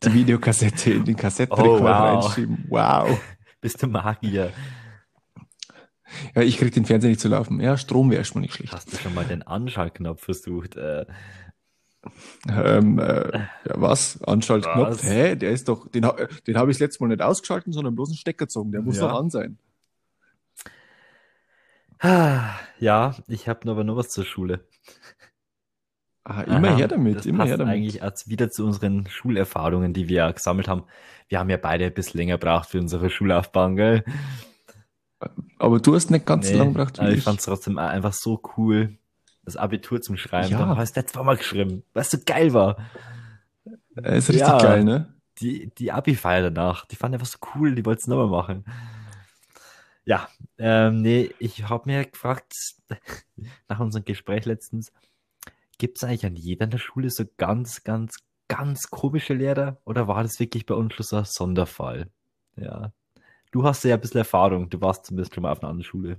[0.04, 2.24] die Videokassette in den Kassettenrekorder Oh, wow.
[2.24, 2.64] reinschieben.
[2.68, 3.20] Wow.
[3.60, 4.52] Bist du Magier?
[6.34, 7.60] Ja, ich krieg den Fernseher nicht zu laufen.
[7.60, 8.72] Ja, Strom wäre schon mal nicht schlecht.
[8.72, 10.76] Hast du schon mal den Anschaltknopf versucht?
[10.76, 11.06] Äh,
[12.48, 14.20] Ähm, äh, ja, was?
[14.24, 14.88] Anschaltknopf?
[14.88, 15.02] Was?
[15.04, 15.36] Hä?
[15.36, 16.02] Der ist doch, den,
[16.46, 18.72] den habe ich das letzte Mal nicht ausgeschalten, sondern bloß einen Stecker gezogen.
[18.72, 19.08] Der muss Ja.
[19.08, 19.58] noch an sein.
[22.80, 24.66] ja, ich habe aber noch was zur Schule.
[26.24, 27.74] Ah, immer Aha, her damit, das immer passt her damit.
[27.74, 30.84] eigentlich als wieder zu unseren Schulerfahrungen, die wir ja gesammelt haben.
[31.28, 34.04] Wir haben ja beide ein bisschen länger gebraucht für unsere Schullaufbahn, gell?
[35.58, 37.24] Aber du hast nicht ganz so Nee, lange gebraucht wie ich ich.
[37.24, 38.98] fand es trotzdem einfach so cool,
[39.44, 40.50] das Abitur zum Schreiben.
[40.52, 40.58] Ja.
[40.58, 42.76] Da habe ich das letzte Mal geschrieben, was so geil war.
[43.96, 44.58] Äh, ist richtig Ja.
[44.58, 45.14] geil, ne?
[45.40, 48.64] Die, die Abi-Feier danach, die fand ich einfach so cool, die wollten es nochmal machen.
[50.04, 50.28] Ja,
[50.58, 52.52] ähm, nee, ich habe mir gefragt,
[53.68, 54.92] nach unserem Gespräch letztens,
[55.78, 58.16] gibt es eigentlich an jeder in der Schule so ganz, ganz,
[58.48, 59.78] ganz komische Lehrer?
[59.84, 62.10] Oder war das wirklich bei uns schon so ein Sonderfall?
[62.56, 62.92] Ja.
[63.52, 66.18] Du hast ja ein bisschen Erfahrung, du warst zumindest schon mal auf einer anderen Schule.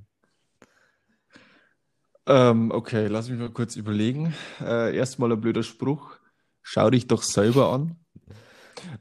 [2.26, 4.34] Ähm, okay, lass mich mal kurz überlegen.
[4.62, 6.16] Äh, erstmal ein blöder Spruch.
[6.62, 7.98] Schau dich doch selber an.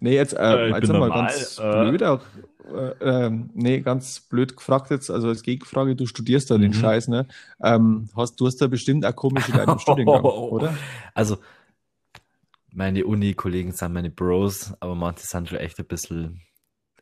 [0.01, 1.62] Nee, jetzt, Äh, äh, jetzt einmal normal, ganz äh.
[1.70, 2.20] blöd auch.
[2.73, 6.75] Äh, ähm, nee, ganz blöd gefragt jetzt, also als Gegenfrage, du studierst da den Mhm.
[6.75, 7.27] Scheiß, ne?
[7.62, 10.75] Ähm, hast, du hast da bestimmt auch komische Leute im Studiengang, oder?
[11.14, 11.39] Also,
[12.73, 16.41] meine Uni-Kollegen sind meine Bros, aber manche sind schon echt ein bisschen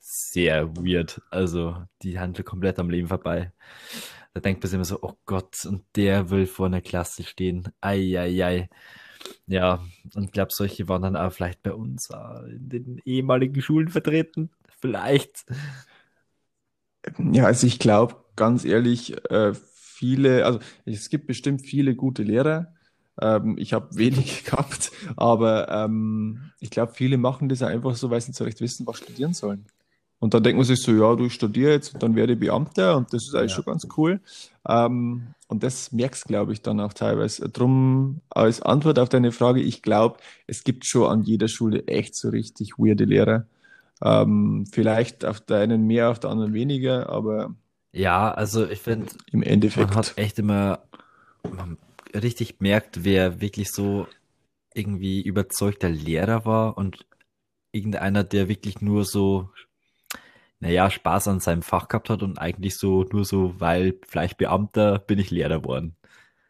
[0.00, 1.20] sehr weird.
[1.30, 3.52] Also, die schon komplett am Leben vorbei.
[4.40, 7.68] Denkt man sich immer so, oh Gott, und der will vor einer Klasse stehen.
[7.80, 8.68] Eieiei.
[9.46, 9.80] Ja,
[10.14, 14.50] und glaube, solche waren dann auch vielleicht bei uns äh, in den ehemaligen Schulen vertreten.
[14.80, 15.44] Vielleicht.
[17.18, 22.74] Ja, also ich glaube, ganz ehrlich, äh, viele, also es gibt bestimmt viele gute Lehrer.
[23.20, 28.20] Ähm, ich habe wenig gehabt, aber ähm, ich glaube, viele machen das einfach so, weil
[28.20, 29.66] sie nicht so recht wissen, was studieren sollen.
[30.20, 32.38] Und dann denkt man sich so, ja, du ich studiere jetzt und dann werde ich
[32.40, 33.56] Beamter und das ist eigentlich Ja.
[33.56, 34.20] schon ganz cool.
[34.68, 37.48] Ähm, und das merkst, glaube ich, dann auch teilweise.
[37.48, 42.14] Drum als Antwort auf deine Frage, ich glaube, es gibt schon an jeder Schule echt
[42.16, 43.46] so richtig weirde Lehrer.
[44.02, 47.54] Ähm, vielleicht auf der einen mehr, auf der anderen weniger, aber
[47.92, 49.94] Ja, also ich finde, im Man Endeffekt.
[49.94, 50.80] hat echt immer
[51.52, 51.78] man
[52.14, 54.06] richtig gemerkt, wer wirklich so
[54.74, 57.06] irgendwie überzeugter Lehrer war und
[57.72, 59.50] irgendeiner, der wirklich nur so,
[60.60, 64.98] naja, Spaß an seinem Fach gehabt hat und eigentlich so, nur so, weil vielleicht Beamter,
[64.98, 65.96] bin ich Lehrer geworden.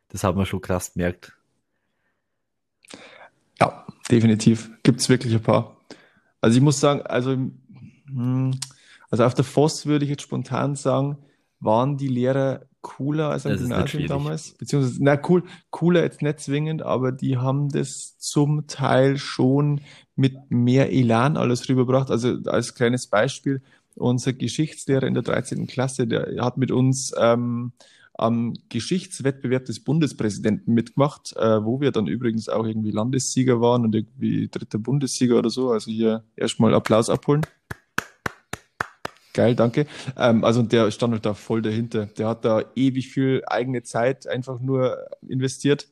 [0.09, 1.33] Das hat man schon krass gemerkt.
[3.61, 4.71] Ja, definitiv.
[4.83, 5.77] Gibt es wirklich ein paar.
[6.41, 8.59] Also ich muss sagen, also, hm,
[9.11, 11.19] also auf der Voss würde ich jetzt spontan sagen,
[11.61, 14.53] waren die Lehrer cooler als am Das Gymnasium damals?
[14.53, 19.83] Beziehungsweise, na cool, cooler jetzt nicht zwingend, aber die haben das zum Teil schon
[20.17, 22.11] mit mehr Elan alles rübergebracht.
[22.11, 23.63] Also als kleines Beispiel,
[24.01, 25.66] unser Geschichtslehrer in der 13.
[25.66, 27.72] Klasse, der hat mit uns ähm,
[28.14, 33.94] am Geschichtswettbewerb des Bundespräsidenten mitgemacht, äh, wo wir dann übrigens auch irgendwie Landessieger waren und
[33.94, 35.70] irgendwie dritter Bundessieger oder so.
[35.70, 37.42] Also hier erstmal Applaus abholen.
[39.32, 39.86] Geil, danke.
[40.18, 42.07] Ähm, also der stand halt da voll dahinter.
[42.07, 45.88] Der hat da ewig viel eigene Zeit einfach nur investiert.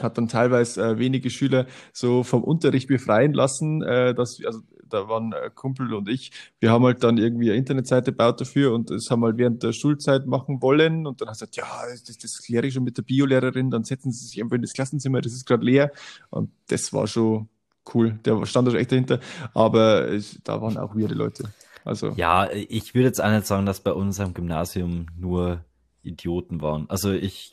[0.00, 3.80] Hat dann teilweise äh, wenige Schüler so vom Unterricht befreien lassen.
[3.82, 4.60] Äh, dass, also
[4.94, 6.30] da waren äh, Kumpel und ich,
[6.60, 9.62] wir haben halt dann irgendwie eine Internetseite gebaut dafür und das haben wir halt während
[9.62, 11.06] der Schulzeit machen wollen.
[11.06, 13.84] Und dann hat er gesagt, ja, das, das kläre ich schon mit der Biolehrerin, dann
[13.84, 15.90] setzen Sie sich einfach in das Klassenzimmer, das ist gerade leer.
[16.30, 17.48] Und das war schon
[17.94, 18.18] cool.
[18.24, 19.20] Der stand da schon echt dahinter.
[19.52, 21.52] Aber es, da waren auch weirde Leute.
[21.84, 22.12] Also.
[22.16, 25.64] Ja, ich würde jetzt auch nicht sagen, dass bei uns am Gymnasium nur
[26.02, 26.88] Idioten waren.
[26.88, 27.52] Also ich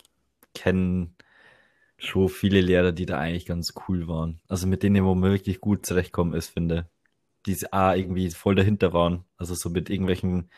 [0.53, 1.09] kenne
[1.97, 4.39] schon viele Lehrer, die da eigentlich ganz cool waren.
[4.47, 6.89] Also mit denen, wo man wirklich gut zurechtkommen ist, finde.
[7.45, 9.25] Die auch irgendwie voll dahinter waren.
[9.37, 10.49] Also so mit irgendwelchen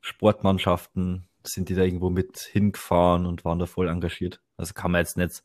[0.00, 4.40] Sportmannschaften sind die da irgendwo mit hingefahren und waren da voll engagiert.
[4.56, 5.42] Also kann man jetzt nicht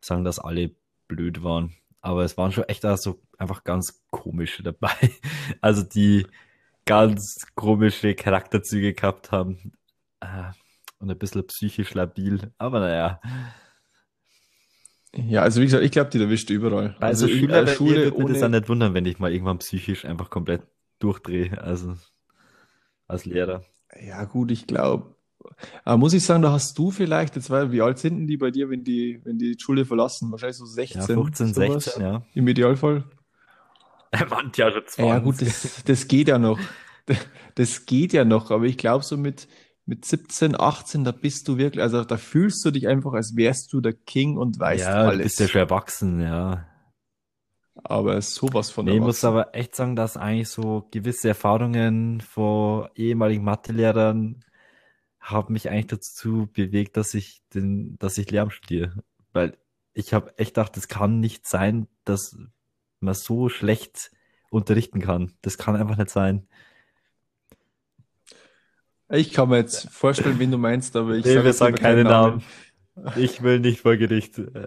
[0.00, 0.74] sagen, dass alle
[1.08, 1.74] blöd waren.
[2.00, 4.92] Aber es waren schon echt auch so einfach ganz komische dabei.
[5.60, 6.26] Also die
[6.86, 9.72] ganz komische Charakterzüge gehabt haben.
[10.20, 10.50] Äh,
[10.98, 12.52] und ein bisschen psychisch labil.
[12.58, 13.20] Aber naja.
[15.14, 16.96] Ja, also wie gesagt, ich glaube, die erwischt überall.
[17.00, 19.18] Also, in Schüler, bei Schule mir würde mir das ohne, auch nicht wundern, wenn ich
[19.18, 20.62] mal irgendwann psychisch einfach komplett
[21.00, 21.60] durchdrehe.
[21.60, 21.96] Also
[23.08, 23.64] als Lehrer.
[24.00, 25.16] ja gut, ich glaube,
[25.84, 28.36] aber muss ich sagen, da hast du vielleicht, jetzt weil, wie alt sind denn die
[28.36, 30.30] bei dir, wenn die, wenn die Schule verlassen?
[30.30, 32.22] Wahrscheinlich so Ja, 16, 15, sowas 16, ja.
[32.34, 33.04] im Idealfall.
[34.30, 35.48] Manche ja schon Ja, gut, 20.
[35.48, 36.58] das, das geht ja noch.
[37.56, 39.48] Das geht ja noch, aber ich glaube, so mit,
[39.90, 43.72] mit 17, 18, da bist du wirklich, also da fühlst du dich einfach, als wärst
[43.72, 45.24] du der King und weißt Ja, du alles.
[45.24, 46.64] bist ja schon erwachsen, ja.
[47.74, 52.88] Aber sowas von Nee, ich muss aber echt sagen, dass eigentlich so gewisse Erfahrungen von
[52.94, 54.44] ehemaligen Mathelehrern
[55.18, 59.02] haben mich eigentlich dazu bewegt, dass ich den, dass ich Lehramt studiere.
[59.32, 59.58] Weil
[59.92, 62.36] ich habe echt gedacht, es kann nicht sein, dass
[63.00, 64.12] man so schlecht
[64.50, 65.32] unterrichten kann.
[65.42, 66.46] Das kann einfach nicht sein.
[69.12, 72.04] Ich kann mir jetzt vorstellen, wen du meinst, aber ich Nee, sage wir sagen keine
[72.04, 72.42] Namen.
[72.94, 73.16] Namen.
[73.16, 74.38] Ich will nicht vor Gericht.
[74.38, 74.66] Äh,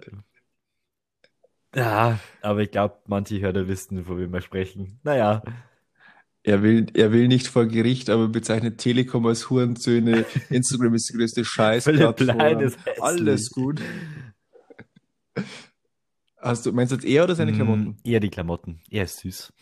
[1.74, 5.00] Ja, aber ich glaube, manche Hörer wissen, von wem wir sprechen.
[5.02, 5.42] Naja,
[6.42, 10.26] Er will, er will nicht vor Gericht, aber bezeichnet Telekom als Hurensöhne.
[10.50, 12.74] Instagram ist die größte Scheißplattform.
[13.00, 13.80] Alles gut.
[16.38, 17.96] Hast du, meinst du jetzt er oder seine Mm, Klamotten?
[18.04, 18.80] eher die Klamotten.
[18.90, 19.52] Er ist süß.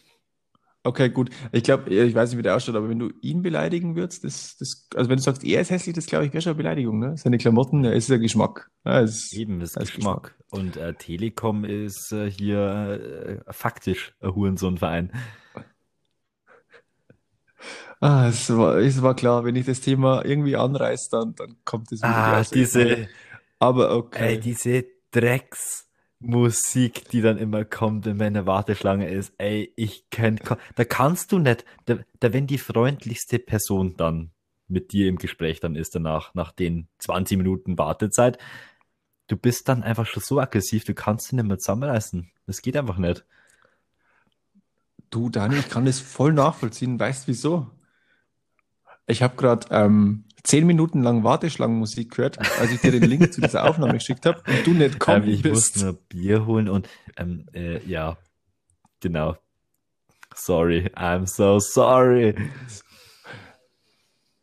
[0.85, 1.31] Okay, gut.
[1.53, 4.57] Ich glaube, ich weiß nicht, wie der ausschaut, aber wenn du ihn beleidigen würdest, das,
[4.59, 6.99] das, also wenn du sagst, er ist hässlich, das glaube ich wäre schon eine Beleidigung,
[6.99, 7.17] ne?
[7.17, 8.69] Seine Klamotten, ja, es ist ja Geschmack.
[8.85, 10.35] Ja, ist, Eben, ist ist Geschmack.
[10.51, 15.13] Und äh, Telekom ist äh, hier äh, faktisch ein Hurensohnverein.
[18.01, 21.93] Ah, es war, es war klar, wenn ich das Thema irgendwie anreiß, dann, dann kommt
[21.93, 23.09] es wieder Ah, diese,
[23.61, 24.41] Aber ey, okay.
[24.41, 24.85] diese
[26.23, 29.35] Drecksmusik, die dann immer kommt, wenn man Warteschlange ist.
[29.39, 34.31] Ey, ich könnte, da kannst du nicht, da, da wenn die freundlichste Person dann
[34.69, 38.39] mit dir im Gespräch dann ist danach, nach den 20 Minuten Wartezeit,
[39.29, 42.31] du bist dann einfach schon so aggressiv, du kannst dich nicht mehr zusammenreißen.
[42.47, 43.25] Das geht einfach nicht.
[45.11, 46.99] Du, Dani, ich kann das voll nachvollziehen.
[46.99, 47.71] Weißt wieso?
[49.07, 53.41] Ich habe gerade ähm, zehn Minuten lang Warteschlangenmusik gehört, als ich dir den Link zu
[53.41, 55.55] dieser Aufnahme geschickt habe und du nicht Ähm, gekommen ich bist.
[55.77, 58.17] musste nur Bier holen und ähm, äh, ja,
[59.01, 59.37] genau.
[60.35, 62.35] Sorry, I'm so sorry.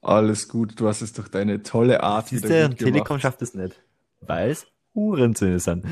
[0.01, 3.21] Alles gut, du hast es durch deine tolle Art Siehst wieder gut und Telekom gemacht.
[3.21, 3.81] schafft es nicht,
[4.21, 5.85] weil es Hurensöhne sind.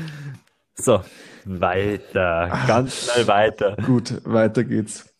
[0.74, 1.02] So,
[1.44, 3.76] weiter, ganz schnell weiter.
[3.84, 5.12] Gut, weiter geht's.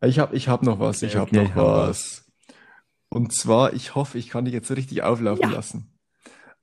[0.00, 1.56] Ich habe ich hab noch was, ich Okay, habe okay, noch
[1.88, 2.23] was.
[3.14, 5.56] Und zwar, ich hoffe, ich kann dich jetzt richtig auflaufen Ja.
[5.56, 5.92] lassen.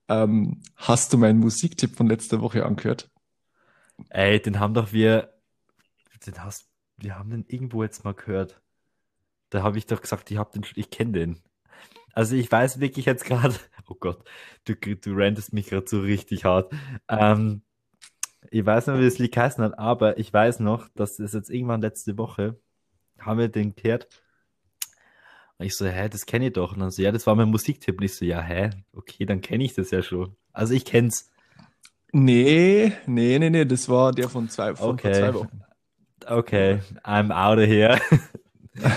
[0.09, 3.09] Ähm, hast du meinen Musiktipp von letzter Woche angehört?
[4.09, 5.33] Ey, den haben doch wir,
[6.25, 8.61] den hast, wir haben den irgendwo jetzt mal gehört.
[9.49, 11.41] Da habe ich doch gesagt, ich hab den, ich kenne den.
[12.13, 13.55] Also ich weiß wirklich jetzt gerade,
[13.87, 14.27] oh Gott,
[14.65, 16.73] du, du rantest mich gerade so richtig hart.
[17.07, 17.63] Ähm,
[18.51, 21.49] ich weiß nicht, wie das Lied geheißen hat, aber ich weiß noch, dass es jetzt
[21.49, 22.59] irgendwann letzte Woche,
[23.19, 24.09] haben wir den gehört.
[25.61, 26.73] Und ich so, hä, das kenne ich doch.
[26.73, 27.99] Und dann so, ja, das war mein Musiktipp.
[27.99, 30.35] Und ich so, ja, hä, okay, dann kenne ich das ja schon.
[30.53, 31.29] Also ich kenn's.
[32.11, 35.13] Nee, nee, nee, nee, das war der von zwei, von Okay.
[35.13, 35.61] zwei Wochen.
[36.25, 38.01] Okay, I'm out of here.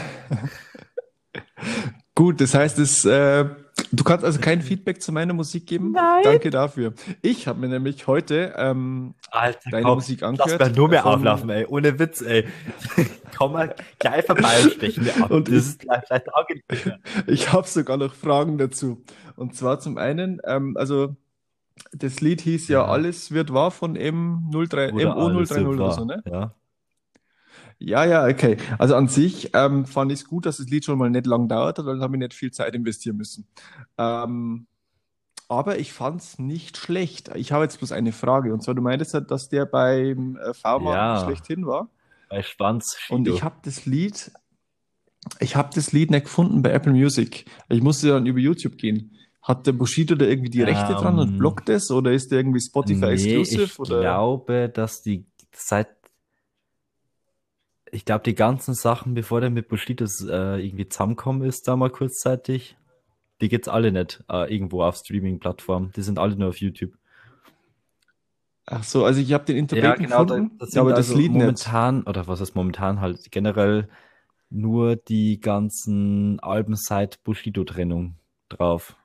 [2.14, 3.44] Gut, das heißt, es, äh,
[3.92, 5.92] du kannst also kein Feedback zu meiner Musik geben.
[5.92, 6.22] Nein.
[6.24, 6.94] Danke dafür.
[7.22, 10.60] Ich habe mir nämlich heute ähm, Alter, deine komm, Musik lass angehört.
[10.60, 11.66] mal nur mehr von- auflaufen, ey.
[11.66, 12.46] Ohne Witz, ey.
[13.36, 15.30] Komm mal gleich vorbei und stechen wir ab.
[15.30, 16.98] Und das ich- ist gleich, gleich angenehm.
[17.26, 19.02] Ich habe sogar noch Fragen dazu.
[19.36, 21.16] Und zwar zum einen, ähm, also
[21.92, 22.86] das Lied hieß ja, Ja.
[22.86, 26.22] Alles wird wahr von M03, Oder alles MO030 oder so, ne?
[26.30, 26.54] Ja.
[27.84, 28.56] Ja, ja, okay.
[28.78, 31.48] Also an sich ähm, fand ich es gut, dass das Lied schon mal nicht lang
[31.48, 33.46] dauert hat, weil dann habe ich nicht viel Zeit investieren müssen.
[33.98, 34.66] Ähm,
[35.48, 37.30] aber ich fand es nicht schlecht.
[37.34, 38.52] Ich habe jetzt bloß eine Frage.
[38.52, 41.20] Und zwar, du meintest halt, dass der beim äh, V-Mann Ja.
[41.24, 41.88] schlechthin war.
[42.30, 44.32] Bei Schwanz Und ich habe das Lied,
[45.40, 47.44] ich habe das Lied nicht gefunden bei Apple Music.
[47.68, 49.12] Ich musste dann über YouTube gehen.
[49.42, 51.90] Hat der Bushido da irgendwie die Rechte dran und Ähm, blockt es?
[51.90, 53.62] Oder ist der irgendwie Spotify Nee, exclusive?
[53.64, 54.00] ich Oder?
[54.00, 55.93] glaube, dass die seit
[57.94, 61.90] ich glaube, die ganzen Sachen, bevor der mit Bushidos äh, irgendwie zusammengekommen ist, da mal
[61.90, 62.76] kurzzeitig,
[63.40, 65.92] die gibt's alle nicht äh, irgendwo auf Streaming-Plattformen.
[65.94, 66.92] Die sind alle nur auf YouTube.
[68.66, 71.32] Ach so, also ich habe den Interpreten da- gefunden, das sind aber das also Lied
[71.32, 71.40] nicht.
[71.40, 73.88] momentan, oder was heißt momentan halt, generell
[74.50, 78.16] nur die ganzen Alben seit Bushido-Trennung
[78.48, 78.96] drauf.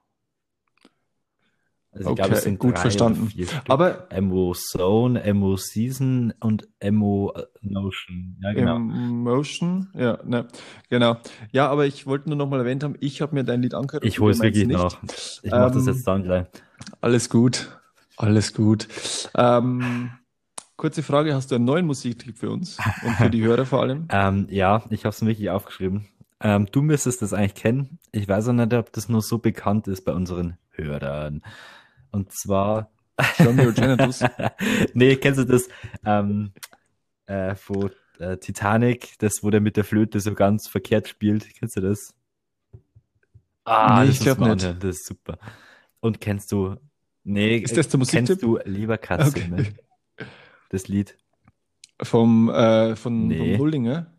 [1.91, 3.31] Also ich glaube, es Okay, sind gut verstanden.
[3.67, 8.37] Aber Emo Zone, Emo Season und Emo äh, Notion.
[8.41, 8.75] Ja, genau.
[8.75, 10.47] Emotion, ja, ne,
[10.89, 11.17] genau.
[11.51, 14.05] Ja, aber ich wollte nur noch mal erwähnt haben, ich habe mir dein Lied angehört.
[14.05, 14.77] ich hole es wirklich nicht.
[14.77, 14.97] nach.
[15.41, 16.45] Ich mache das jetzt dann gleich.
[17.01, 17.79] Alles gut,
[18.17, 18.87] alles gut.
[19.35, 20.11] Ähm,
[20.77, 24.07] kurze Frage, hast du einen neuen Musiktipp für uns und für die Hörer vor allem?
[24.11, 26.05] Ähm, ja, ich habe es mir wirklich aufgeschrieben.
[26.39, 27.97] Ähm, du müsstest das eigentlich kennen.
[28.11, 31.41] Ich weiß auch nicht, ob das nur so bekannt ist bei unseren Hörern.
[32.11, 32.91] Und zwar,
[33.37, 34.23] Genitals.
[34.93, 35.67] nee, kennst du das
[36.05, 36.53] ähm,
[37.25, 41.47] äh, von äh, Titanic, das, wo der mit der Flöte so ganz verkehrt spielt?
[41.55, 42.13] Kennst du das?
[43.65, 44.65] Ah, Nee, das ich glaub musst du mal nicht.
[44.65, 45.37] anhören, Das ist super.
[45.99, 46.77] Und kennst du,
[47.23, 48.27] nee, Ist das der Musiktipp?
[48.27, 49.47] kennst du Lieber Katze, Okay.
[49.47, 49.73] ne?
[50.69, 51.17] Das Lied.
[52.01, 53.37] Vom, äh, von, Nee.
[53.37, 54.13] vom Bullinger?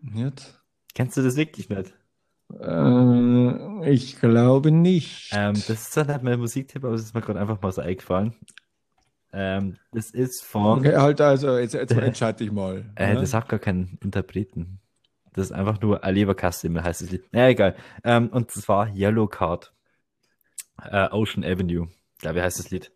[0.00, 0.60] Nicht?
[0.94, 1.92] Kennst du das wirklich nicht?
[2.52, 5.30] Äh, ich glaube nicht.
[5.32, 7.82] Ähm, das ist dann halt mein Musiktipp, aber es ist mir gerade einfach mal so
[7.82, 8.34] eingefallen.
[9.32, 12.84] Ähm, das ist von, Okay, halt, also, jetzt, jetzt entscheide ich mal.
[12.96, 13.20] äh, ne?
[13.20, 14.80] das hat gar keinen Interpreten.
[15.34, 17.24] Das ist einfach nur Leberkasse, heißt das Lied.
[17.32, 17.76] Ja, egal.
[18.04, 19.74] Ähm, und zwar Yellow Card.
[20.82, 21.88] Äh, Ocean Avenue.
[22.18, 22.90] Glaube ich, heißt das Lied.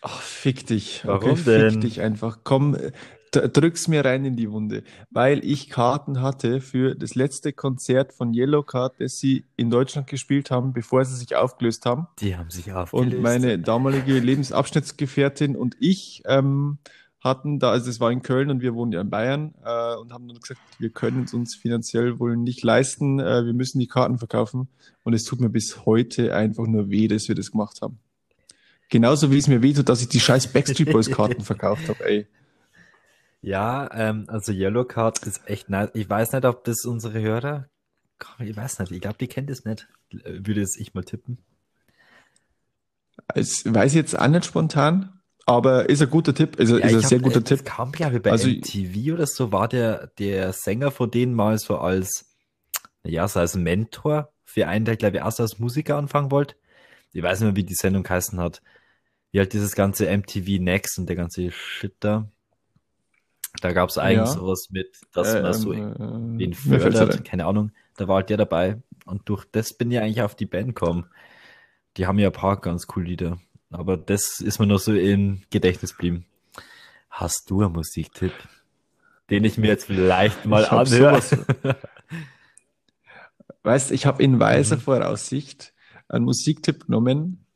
[0.00, 1.02] Ach, fick dich.
[1.04, 1.70] Warum okay, denn?
[1.72, 2.38] fick dich einfach.
[2.44, 2.92] Komm, äh,
[3.40, 4.82] drück's mir rein in die Wunde.
[5.10, 10.06] Weil ich Karten hatte für das letzte Konzert von Yellow Card, das sie in Deutschland
[10.06, 12.08] gespielt haben, bevor sie sich aufgelöst haben.
[12.20, 13.14] Die haben sich aufgelöst.
[13.14, 16.78] Und meine damalige Lebensabschnittsgefährtin und ich ähm,
[17.24, 20.12] hatten da, also es war in Köln und wir wohnen ja in Bayern äh, und
[20.12, 23.88] haben dann gesagt, wir können es uns finanziell wohl nicht leisten, äh, wir müssen die
[23.88, 24.68] Karten verkaufen.
[25.02, 27.98] Und es tut mir bis heute einfach nur weh, dass wir das gemacht haben.
[28.90, 32.04] Genauso wie es mir weh tut, dass ich die scheiß Backstreet Boys Karten verkauft habe,
[32.04, 32.26] ey.
[33.46, 35.90] Ja, ähm, also Yellow Card ist echt nice.
[35.92, 37.68] Ich weiß nicht, ob das unsere Hörer,
[38.38, 39.86] ich weiß nicht, ich glaube, die kennt es nicht.
[40.10, 41.38] Würde es ich mal tippen.
[43.34, 46.86] Es weiß ich jetzt auch nicht spontan, aber ist ein guter Tipp, ist, ein- Ja,
[46.86, 47.58] ist ein ich sehr hab, guter äh, Tipp.
[47.64, 51.34] Das kam, glaube ich, bei Also- MTV oder so, war der, der Sänger von denen
[51.34, 52.34] mal so als,
[53.04, 56.54] ja, so als Mentor für einen, der, glaube ich, erst als Musiker anfangen wollte.
[57.12, 58.62] Ich weiß nicht mehr, wie die Sendung geheißen hat.
[59.32, 62.28] Wie halt dieses ganze MTV Next und der ganze Shit da.
[63.60, 64.26] Da gab es eigentlich Ja.
[64.26, 66.60] sowas mit, dass man so Ähm, mir fällt's
[66.98, 67.24] fördert, ein.
[67.24, 67.70] keine Ahnung.
[67.96, 68.78] Da war halt der dabei.
[69.06, 71.06] Und durch das bin ich eigentlich auf die Band gekommen.
[71.96, 73.38] Die haben ja ein paar ganz coole Lieder.
[73.70, 76.26] Aber das ist mir noch so im Gedächtnis geblieben.
[77.10, 78.32] Hast du einen Musiktipp,
[79.30, 81.20] den ich mir jetzt vielleicht mal anhöre?
[83.62, 84.80] Weißt, ich habe in weiser Mhm.
[84.80, 85.72] Voraussicht
[86.08, 87.46] einen Musiktipp genommen.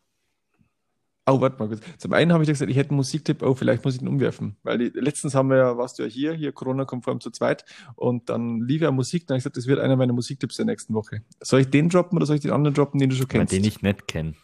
[1.30, 1.80] Oh, warte mal kurz.
[1.98, 4.56] Zum einen habe ich gesagt, ich hätte einen Musiktipp, oh, vielleicht muss ich ihn umwerfen.
[4.62, 7.64] Weil die, letztens haben wir ja, warst du ja hier, hier Corona-konform zu zweit,
[7.96, 10.64] und dann lief ja Musik, dann habe ich gesagt, das wird einer meiner Musiktipps der
[10.66, 11.22] nächsten Woche.
[11.40, 13.52] Soll ich den droppen oder soll ich den anderen droppen, den du schon kennst?
[13.52, 14.34] den ich nicht kenne.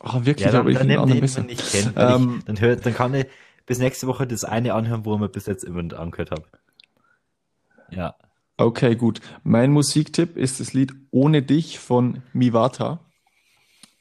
[0.00, 1.44] Ah, wirklich, Ja, dann, aber ich dann den anderen besser.
[1.44, 1.92] kenne.
[1.94, 3.26] weil Ähm, ich, dann, hör, dann kann ich
[3.66, 6.44] bis nächste Woche das eine anhören, wo ich mir bis jetzt immer nicht angehört habe.
[7.90, 8.14] Ja.
[8.56, 9.20] Okay, gut.
[9.42, 13.00] Mein Musiktipp ist das Lied Ohne dich von Miwata.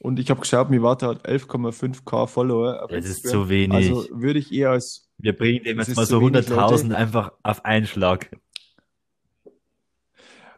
[0.04, 2.86] Und ich habe geschaut, Miwata hat 11,5k Follower.
[2.90, 3.74] Das ist zu wenig.
[3.74, 6.98] Also würde ich eher als, Wir bringen dem jetzt mal so wenig, 100.000 Leute.
[6.98, 8.30] einfach auf einen Schlag.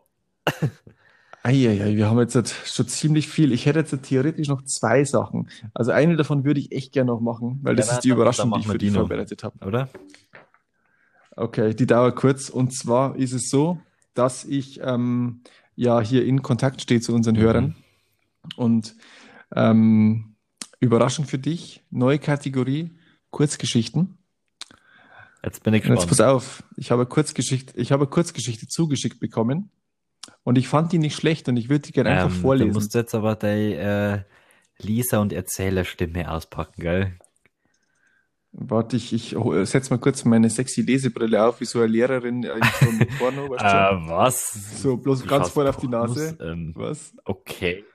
[1.44, 3.54] Eieiei, wir haben jetzt schon ziemlich viel.
[3.54, 5.50] Ich hätte jetzt theoretisch noch zwei Sachen.
[5.74, 8.52] Also eine davon würde ich echt gerne noch machen, weil das ja, ist die Überraschung,
[8.52, 9.66] die ich für dich vorbereitet habe.
[9.66, 9.88] Oder?
[11.38, 12.50] Okay, die dauert kurz.
[12.50, 13.80] Und zwar ist es so,
[14.14, 15.42] dass ich ähm,
[15.78, 17.42] ja hier in Kontakt stehe zu unseren mhm.
[17.42, 17.76] Hörern.
[18.58, 18.96] Und
[19.56, 20.36] ähm,
[20.80, 22.98] Überraschung für dich, neue Kategorie,
[23.30, 24.18] Kurzgeschichten.
[25.44, 26.02] Jetzt bin ich gespannt.
[26.02, 29.70] Jetzt pass auf, ich habe Kurzgeschichte, ich habe Kurzgeschichte zugeschickt bekommen
[30.44, 32.74] und ich fand die nicht schlecht und ich würde die gerne einfach ähm, vorlesen.
[32.74, 34.22] Du musst jetzt aber die äh,
[34.80, 37.20] Lisa und Erzählerstimme auspacken, gell?
[38.52, 42.64] Warte, ich, ich setze mal kurz meine sexy Lesebrille auf, wie so eine Lehrerin in
[42.80, 43.50] so einem Porno.
[43.50, 44.82] Weißt äh, was?
[44.82, 46.38] So, bloß du ganz voll auf die Nase.
[46.42, 47.14] Ähm, was?
[47.26, 47.86] Okay.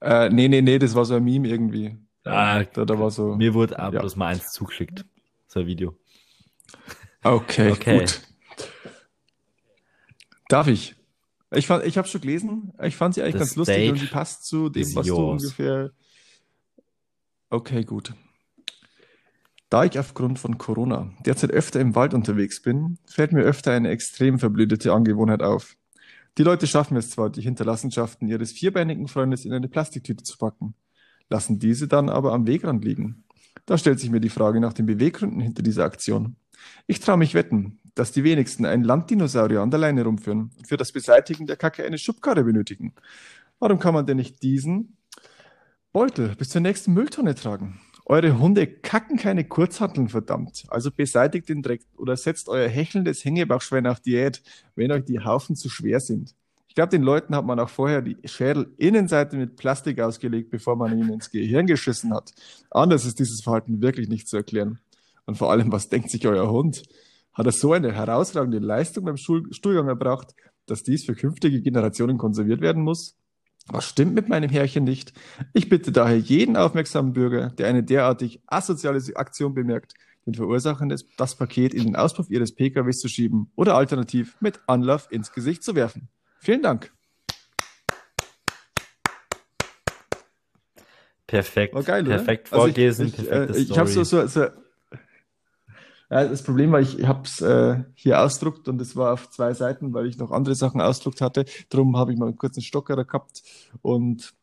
[0.00, 1.96] Äh, nee, nee, nee, das war so ein Meme irgendwie.
[2.24, 3.36] Ah, da, da war so.
[3.36, 4.00] Mir wurde aber ja.
[4.00, 5.04] bloß mal eins zugeschickt.
[5.46, 5.96] So ein Video.
[7.22, 7.98] Okay, okay.
[8.00, 8.20] gut.
[10.48, 10.94] Darf ich?
[11.50, 12.72] Ich, fand, ich habe schon gelesen.
[12.82, 15.18] Ich fand sie eigentlich The ganz lustig und sie passt zu dem, was yours.
[15.18, 15.90] du ungefähr.
[17.50, 18.14] Okay, gut.
[19.74, 23.88] Da ich aufgrund von Corona derzeit öfter im Wald unterwegs bin, fällt mir öfter eine
[23.88, 25.76] extrem verblödete Angewohnheit auf.
[26.38, 30.76] Die Leute schaffen es zwar, die Hinterlassenschaften ihres vierbeinigen Freundes in eine Plastiktüte zu packen,
[31.28, 33.24] lassen diese dann aber am Wegrand liegen.
[33.66, 36.36] Da stellt sich mir die Frage nach den Beweggründen hinter dieser Aktion.
[36.86, 40.76] Ich traue mich wetten, dass die wenigsten einen Landdinosaurier an der Leine rumführen und für
[40.76, 42.94] das Beseitigen der Kacke eine Schubkarre benötigen.
[43.58, 44.98] Warum kann man denn nicht diesen
[45.92, 47.80] Beutel bis zur nächsten Mülltonne tragen?
[48.06, 50.64] Eure Hunde kacken keine Kurzhanteln, verdammt.
[50.68, 54.42] Also beseitigt den Dreck oder setzt euer hechelndes Hängebauchschwein auf Diät,
[54.76, 56.34] wenn euch die Haufen zu schwer sind.
[56.68, 60.98] Ich glaube, den Leuten hat man auch vorher die Schädelinnenseite mit Plastik ausgelegt, bevor man
[60.98, 62.32] ihnen ins Gehirn geschissen hat.
[62.70, 64.80] Anders ist dieses Verhalten wirklich nicht zu erklären.
[65.24, 66.82] Und vor allem, was denkt sich euer Hund?
[67.32, 70.34] Hat er so eine herausragende Leistung beim Stuhlgang erbracht,
[70.66, 73.16] dass dies für künftige Generationen konserviert werden muss?
[73.66, 75.14] Was stimmt mit meinem Herrchen nicht?
[75.54, 79.94] Ich bitte daher jeden aufmerksamen Bürger, der eine derartig asoziale Aktion bemerkt,
[80.26, 84.60] den Verursachern das, das Paket in den Auspuff ihres PKWs zu schieben oder alternativ mit
[84.66, 86.08] Anlauf ins Gesicht zu werfen.
[86.38, 86.92] Vielen Dank.
[91.26, 91.74] Perfekt.
[91.74, 93.06] Oh, geil, perfekt vorgelesen.
[93.06, 94.46] Also ich, ich, äh, ich habe so, so, so
[96.10, 99.54] ja, das Problem war, ich habe es äh, hier ausdruckt und es war auf zwei
[99.54, 101.44] Seiten, weil ich noch andere Sachen ausdruckt hatte.
[101.70, 103.42] Darum habe ich mal einen kurzen Stockerer gehabt.
[103.82, 104.34] Und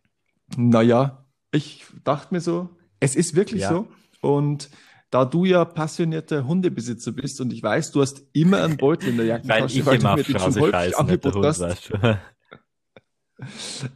[0.58, 3.70] naja, ich dachte mir so, es ist wirklich ja.
[3.70, 3.88] so.
[4.22, 4.70] Und
[5.12, 9.18] da du ja passionierter Hundebesitzer bist und ich weiß, du hast immer einen Beutel in
[9.18, 11.92] der Jackentasche, weil, weil du mir den schon häufig angeboten hast.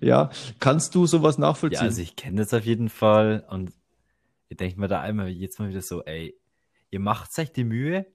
[0.01, 1.81] ja, kannst du sowas nachvollziehen?
[1.81, 3.71] Ja, also ich kenne das auf jeden Fall und
[4.49, 6.35] ich denke mir da einmal jetzt mal wieder so, ey,
[6.95, 8.05] ihr macht euch die Mühe,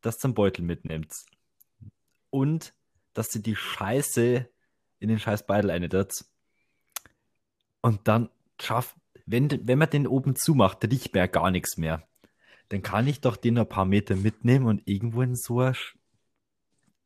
[0.00, 1.12] dass ihr Beutel mitnimmt.
[2.30, 2.72] Und
[3.14, 4.48] dass ihr die Scheiße
[5.00, 6.24] in den scheiß Beutel einettet.
[7.80, 8.28] Und dann
[8.60, 8.94] schafft,
[9.26, 12.06] wenn, wenn man den oben zumacht, riecht mir ja gar nichts mehr.
[12.68, 15.74] Dann kann ich doch den ein paar Meter mitnehmen und irgendwo in so ein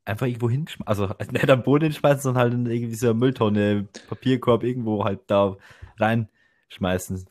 [0.05, 0.87] einfach irgendwo hinschmeißen.
[0.87, 5.23] Also nicht am Boden hinschmeißen, sondern halt in irgendwie so eine Mülltonne, Papierkorb irgendwo halt
[5.29, 5.57] da
[5.99, 7.25] reinschmeißen.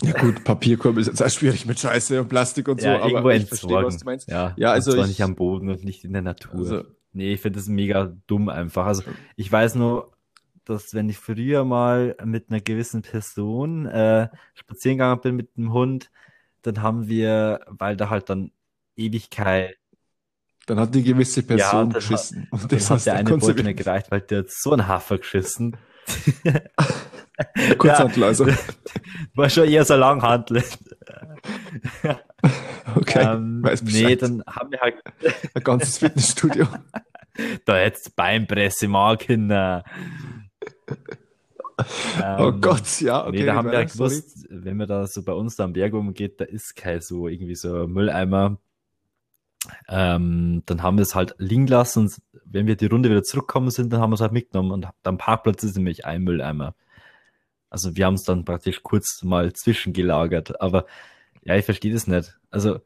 [0.00, 3.34] Ja gut, Papierkorb ist jetzt auch schwierig mit Scheiße und Plastik und ja, so, aber
[3.34, 4.28] ich verstehe, was du meinst.
[4.28, 6.54] Ja, ja also zwar ich, nicht am Boden und nicht in der Natur.
[6.54, 8.86] Also, nee, ich finde das mega dumm einfach.
[8.86, 9.02] Also
[9.36, 10.12] ich weiß nur,
[10.64, 15.72] dass wenn ich früher mal mit einer gewissen Person äh, spazieren gegangen bin mit dem
[15.72, 16.10] Hund,
[16.62, 18.50] dann haben wir, weil da halt dann
[18.96, 19.76] Ewigkeit
[20.66, 22.48] dann hat die gewisse Person ja, geschissen.
[22.52, 25.18] Hat, und das hat der eine Beutel nicht gereicht, weil der hat so ein Hafer
[25.18, 25.76] geschissen.
[27.78, 28.46] Kurzhandel also.
[29.34, 30.62] War schon eher so Langhandel.
[32.96, 33.34] okay.
[33.34, 34.96] Ähm, weiß nee, dann haben wir halt
[35.54, 36.66] ein ganzes Fitnessstudio.
[37.64, 39.84] da jetzt Beinpresse mal Kinder.
[41.78, 43.38] oh ähm, Gott, ja, okay.
[43.40, 45.94] Nee, da haben wir halt gewusst, wenn man da so bei uns da am Berg
[45.94, 48.58] umgeht, da ist kein so irgendwie so Mülleimer.
[49.88, 53.70] Ähm, dann haben wir es halt liegen lassen und wenn wir die Runde wieder zurückkommen
[53.70, 56.74] sind, dann haben wir es halt mitgenommen und am Parkplatz ist nämlich ein Mülleimer.
[57.72, 60.84] Also wir haben es dann praktisch kurz mal zwischengelagert, aber
[61.42, 62.38] ja, ich verstehe das nicht.
[62.50, 62.80] Also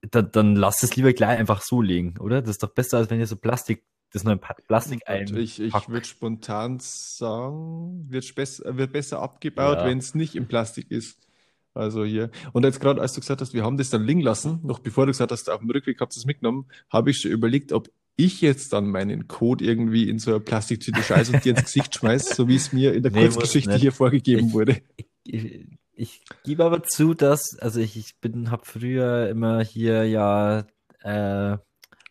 [0.00, 2.40] dann, dann lasst es lieber gleich einfach so liegen, oder?
[2.40, 5.32] Das ist doch besser, als wenn ihr so Plastik, das neue Plastik ein.
[5.36, 9.84] Ich, ich würde spontan sagen, wird, besser, wird besser abgebaut, ja.
[9.84, 11.28] wenn es nicht im Plastik ist.
[11.72, 12.32] Also hier.
[12.52, 15.06] Und jetzt gerade, als du gesagt hast, wir haben das dann liegen lassen, noch bevor
[15.06, 17.88] du gesagt hast, auf dem Rückweg habt ihr es mitgenommen, habe ich schon überlegt, ob
[18.18, 21.94] ich jetzt dann meinen Code irgendwie in so eine Plastiktüte scheiße und dir ins Gesicht
[21.94, 24.82] schmeiß, so wie es mir in der nee, Kurzgeschichte hier vorgegeben ich, wurde.
[24.96, 25.06] Ich,
[25.44, 25.64] ich,
[25.94, 30.66] ich gebe aber zu, dass, also ich, ich bin, habe früher immer hier ja
[31.02, 31.58] äh,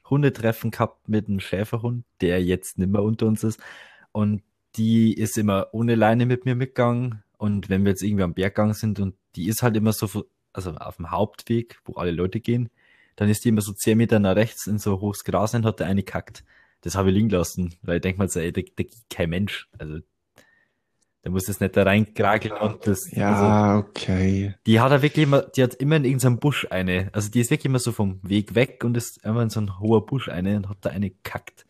[0.10, 3.60] Hundetreffen gehabt mit einem Schäferhund, der jetzt nicht mehr unter uns ist.
[4.14, 4.43] Und
[4.78, 7.22] die ist immer ohne Leine mit mir mitgegangen.
[7.38, 10.72] Und wenn wir jetzt irgendwie am Berggang sind und die ist halt immer so, also
[10.72, 12.70] auf dem Hauptweg, wo alle Leute gehen,
[13.18, 15.80] dann ist die immer so zehn Meter nach rechts in so hohes Gras und hat
[15.80, 16.45] der eine kackt.
[16.82, 19.32] Das habe ich liegen lassen, weil ich denke mal so, ey, da, da geht kein
[19.32, 19.68] Mensch.
[19.80, 19.99] Also,
[21.24, 23.11] da muss das nicht da reinkrakeln und das.
[23.11, 24.55] Ja, also, okay.
[24.68, 27.09] Die hat er wirklich immer, die hat immer in irgendeinem Busch eine.
[27.11, 29.80] Also, die ist wirklich immer so vom Weg weg und ist immer in so ein
[29.80, 31.65] hoher Busch eine und hat da eine kackt.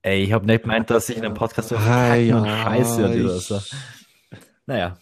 [0.00, 3.38] Ey, ich habe nicht gemeint, dass ich in einem Podcast so ah, ja, Scheiße oder
[3.38, 3.60] so.
[4.66, 4.96] Naja.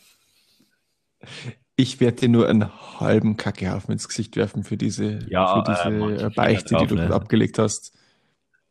[1.76, 2.70] Ich werde dir nur einen
[3.00, 7.12] halben Kackehaufen ins Gesicht werfen für diese, ja, für diese äh, Beichte, die du ne?
[7.12, 7.96] abgelegt hast.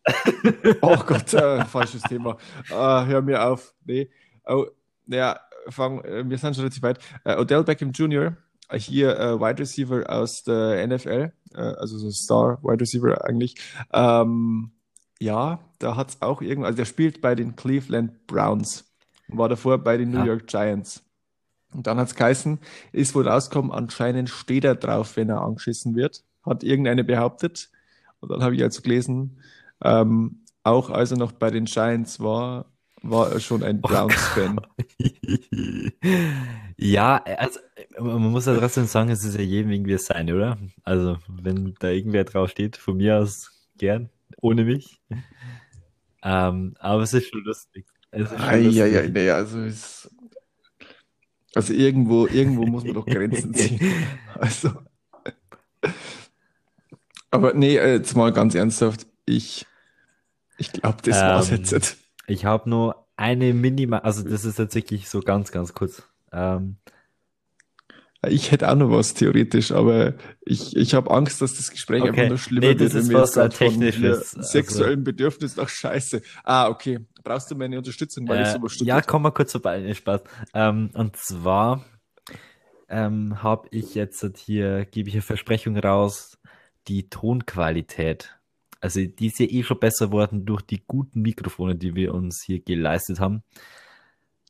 [0.82, 2.38] oh Gott, äh, falsches Thema.
[2.70, 3.74] Äh, hör mir auf.
[3.86, 4.10] Nee.
[4.46, 4.66] Oh,
[5.08, 5.40] ja,
[5.70, 7.00] fang, äh, wir sind schon relativ weit.
[7.24, 8.38] Äh, Odell Beckham Jr.,
[8.70, 13.56] äh, hier Wide Receiver aus der NFL, also so Star Wide Receiver eigentlich.
[13.92, 14.72] Ähm,
[15.20, 18.92] ja, da hat es auch irgendwo, also der spielt bei den Cleveland Browns,
[19.28, 20.26] war davor bei den New ja.
[20.26, 21.04] York Giants.
[21.74, 22.60] Und dann hat es geheißen,
[22.92, 26.24] ist wohl rausgekommen, anscheinend steht er drauf, wenn er angeschissen wird.
[26.44, 27.70] Hat irgendeine behauptet.
[28.20, 29.40] Und dann habe ich also gelesen,
[29.84, 32.66] ähm, auch als er noch bei den Giants war,
[33.02, 34.62] war er schon ein oh Browns-Fan.
[36.78, 37.60] ja, also
[38.00, 40.58] man muss ja trotzdem sagen, es ist ja jedem irgendwie sein, oder?
[40.84, 44.10] Also, wenn da irgendwer drauf steht, von mir aus gern,
[44.40, 45.02] ohne mich.
[46.24, 47.86] Ähm, aber es ist schon lustig.
[48.12, 48.82] Es ist schon ei, lustig.
[48.84, 50.10] Ei, ei, nee, also es
[51.56, 53.80] also irgendwo, irgendwo muss man doch Grenzen ziehen.
[54.36, 54.72] Also.
[57.30, 59.08] Aber nee, jetzt mal ganz ernsthaft.
[59.26, 59.66] Ich,
[60.58, 61.98] ich glaube, das ähm, war's jetzt.
[62.28, 66.04] Ich habe nur eine Minima, also das ist jetzt wirklich so ganz, ganz kurz.
[66.32, 66.78] Ähm,
[68.28, 70.14] ich hätte auch noch was theoretisch, aber
[70.46, 72.10] ich, ich habe Angst, dass das Gespräch okay.
[72.10, 73.04] einfach nur schlimmer nee, das wird.
[73.04, 74.32] Ist was jetzt technisches.
[74.32, 75.04] Von sexuellen also.
[75.04, 76.22] Bedürfnis nach Scheiße.
[76.44, 77.00] Ah, okay.
[77.24, 79.80] Brauchst du meine Unterstützung, weil äh, ich sowas studiert Ja, komm mal kurz vorbei.
[79.80, 80.22] Nee, Spaß.
[80.54, 81.84] Ähm, und zwar
[82.90, 86.38] ähm, habe ich jetzt hier, gebe ich eine Versprechung raus,
[86.88, 88.38] die Tonqualität.
[88.82, 92.44] Also die ist ja eh schon besser worden durch die guten Mikrofone, die wir uns
[92.44, 93.44] hier geleistet haben.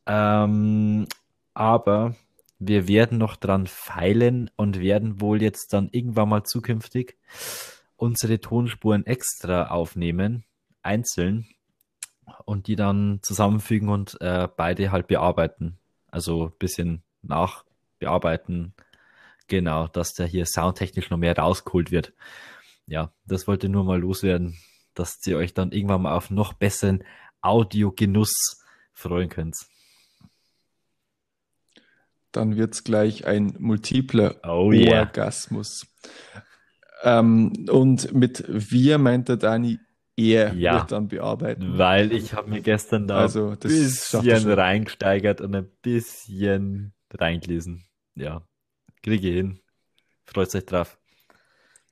[0.05, 1.07] Ähm,
[1.53, 2.15] aber
[2.63, 7.17] wir werden noch dran feilen und werden wohl jetzt dann irgendwann mal zukünftig
[7.95, 10.43] unsere Tonspuren extra aufnehmen,
[10.83, 11.47] einzeln,
[12.45, 15.79] und die dann zusammenfügen und äh, beide halt bearbeiten.
[16.11, 18.73] Also ein bisschen nachbearbeiten.
[19.47, 22.13] Genau, dass der hier soundtechnisch noch mehr rausgeholt wird.
[22.85, 24.57] Ja, das wollte nur mal loswerden,
[24.93, 27.03] dass ihr euch dann irgendwann mal auf noch besseren
[27.41, 29.55] Audiogenuss freuen könnt
[32.31, 35.01] dann wird es gleich ein multipler oh, yeah.
[35.01, 35.87] Orgasmus.
[37.03, 39.79] Ähm, und mit wir meint der Dani,
[40.15, 41.77] er ja, wird dann bearbeiten.
[41.77, 47.85] Weil ich habe mir gestern da also, ein bisschen reingesteigert und ein bisschen reingelesen.
[48.15, 48.43] Ja,
[49.03, 49.59] kriege ich hin.
[50.25, 50.97] Freut euch drauf.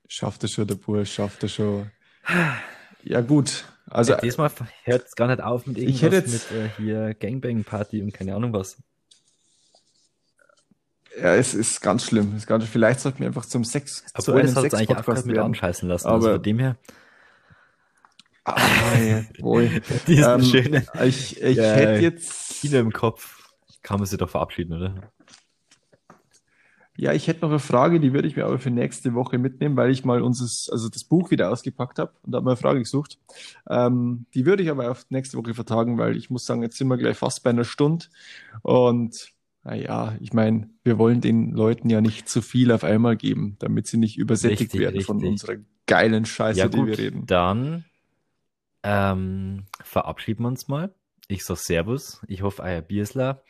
[0.08, 1.92] Schafft er schon, der Bursch, schafft er schon.
[3.04, 3.66] Ja, gut.
[3.90, 4.52] Also, ja, diesmal
[4.84, 8.14] hört es gar nicht auf mit irgendwas ich hätte jetzt, mit äh, hier Gangbang-Party und
[8.14, 8.78] keine Ahnung was.
[11.22, 12.30] Ja, es ist ganz schlimm.
[12.32, 15.26] Es ist ganz, vielleicht sollten wir einfach zum Sex, Aber zu einem Sex eigentlich Podcast
[15.26, 16.08] mit anscheißen lassen.
[16.08, 16.78] Also Aber also von dem her.
[18.46, 18.58] Ah,
[19.00, 19.82] ja, wohl.
[20.08, 20.88] Diesen ähm, schönen.
[21.04, 22.62] Ich, ich ja, hätte jetzt.
[22.62, 23.52] Kino im Kopf.
[23.82, 25.12] Kann man sich doch verabschieden, oder?
[26.98, 29.78] Ja, ich hätte noch eine Frage, die würde ich mir aber für nächste Woche mitnehmen,
[29.78, 32.80] weil ich mal unseres, also das Buch wieder ausgepackt habe und habe mal eine Frage
[32.80, 33.18] gesucht.
[33.70, 36.90] Ähm, die würde ich aber auf nächste Woche vertagen, weil ich muss sagen, jetzt sind
[36.90, 38.08] wir gleich fast bei einer Stunde
[38.64, 39.32] und
[39.64, 43.88] naja, ich meine, wir wollen den Leuten ja nicht zu viel auf einmal geben, damit
[43.88, 45.06] sie nicht übersättigt richtig, werden richtig.
[45.08, 47.26] von unserer geilen Scheiße, ja, die wir reden.
[47.26, 47.86] Dann
[48.84, 50.94] ähm, verabschieden wir uns mal.
[51.28, 53.44] Ich sag Servus, ich hoffe, euer Biersler.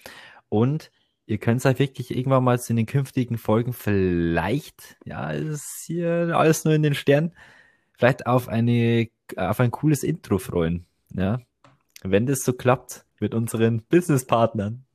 [0.49, 0.91] Und
[1.25, 6.35] ihr könnt es halt wirklich irgendwann mal in den künftigen Folgen vielleicht, ja, ist hier
[6.35, 7.33] alles nur in den Sternen,
[7.93, 11.39] vielleicht auf eine, auf ein cooles Intro freuen, ja.
[12.01, 14.85] Wenn das so klappt mit unseren Businesspartnern.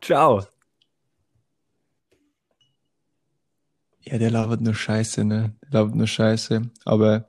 [0.00, 0.44] Ciao.
[4.02, 5.54] Ja, der labert nur Scheiße, ne?
[5.62, 6.70] Der labert nur Scheiße.
[6.84, 7.28] Aber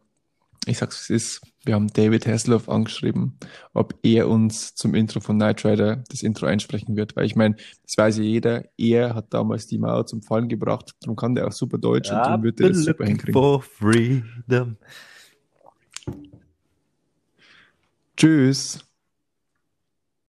[0.66, 1.42] ich sag's, es ist.
[1.64, 3.40] Wir haben David Hasselhoff angeschrieben,
[3.74, 7.16] ob er uns zum Intro von Knight Rider das Intro einsprechen wird.
[7.16, 10.94] Weil ich meine, das weiß ja jeder, er hat damals die Mauer zum Fallen gebracht,
[11.02, 13.34] darum kann der auch super Deutsch und darum wird er das super hinkriegen.
[13.34, 14.78] For freedom.
[18.16, 18.86] Tschüss.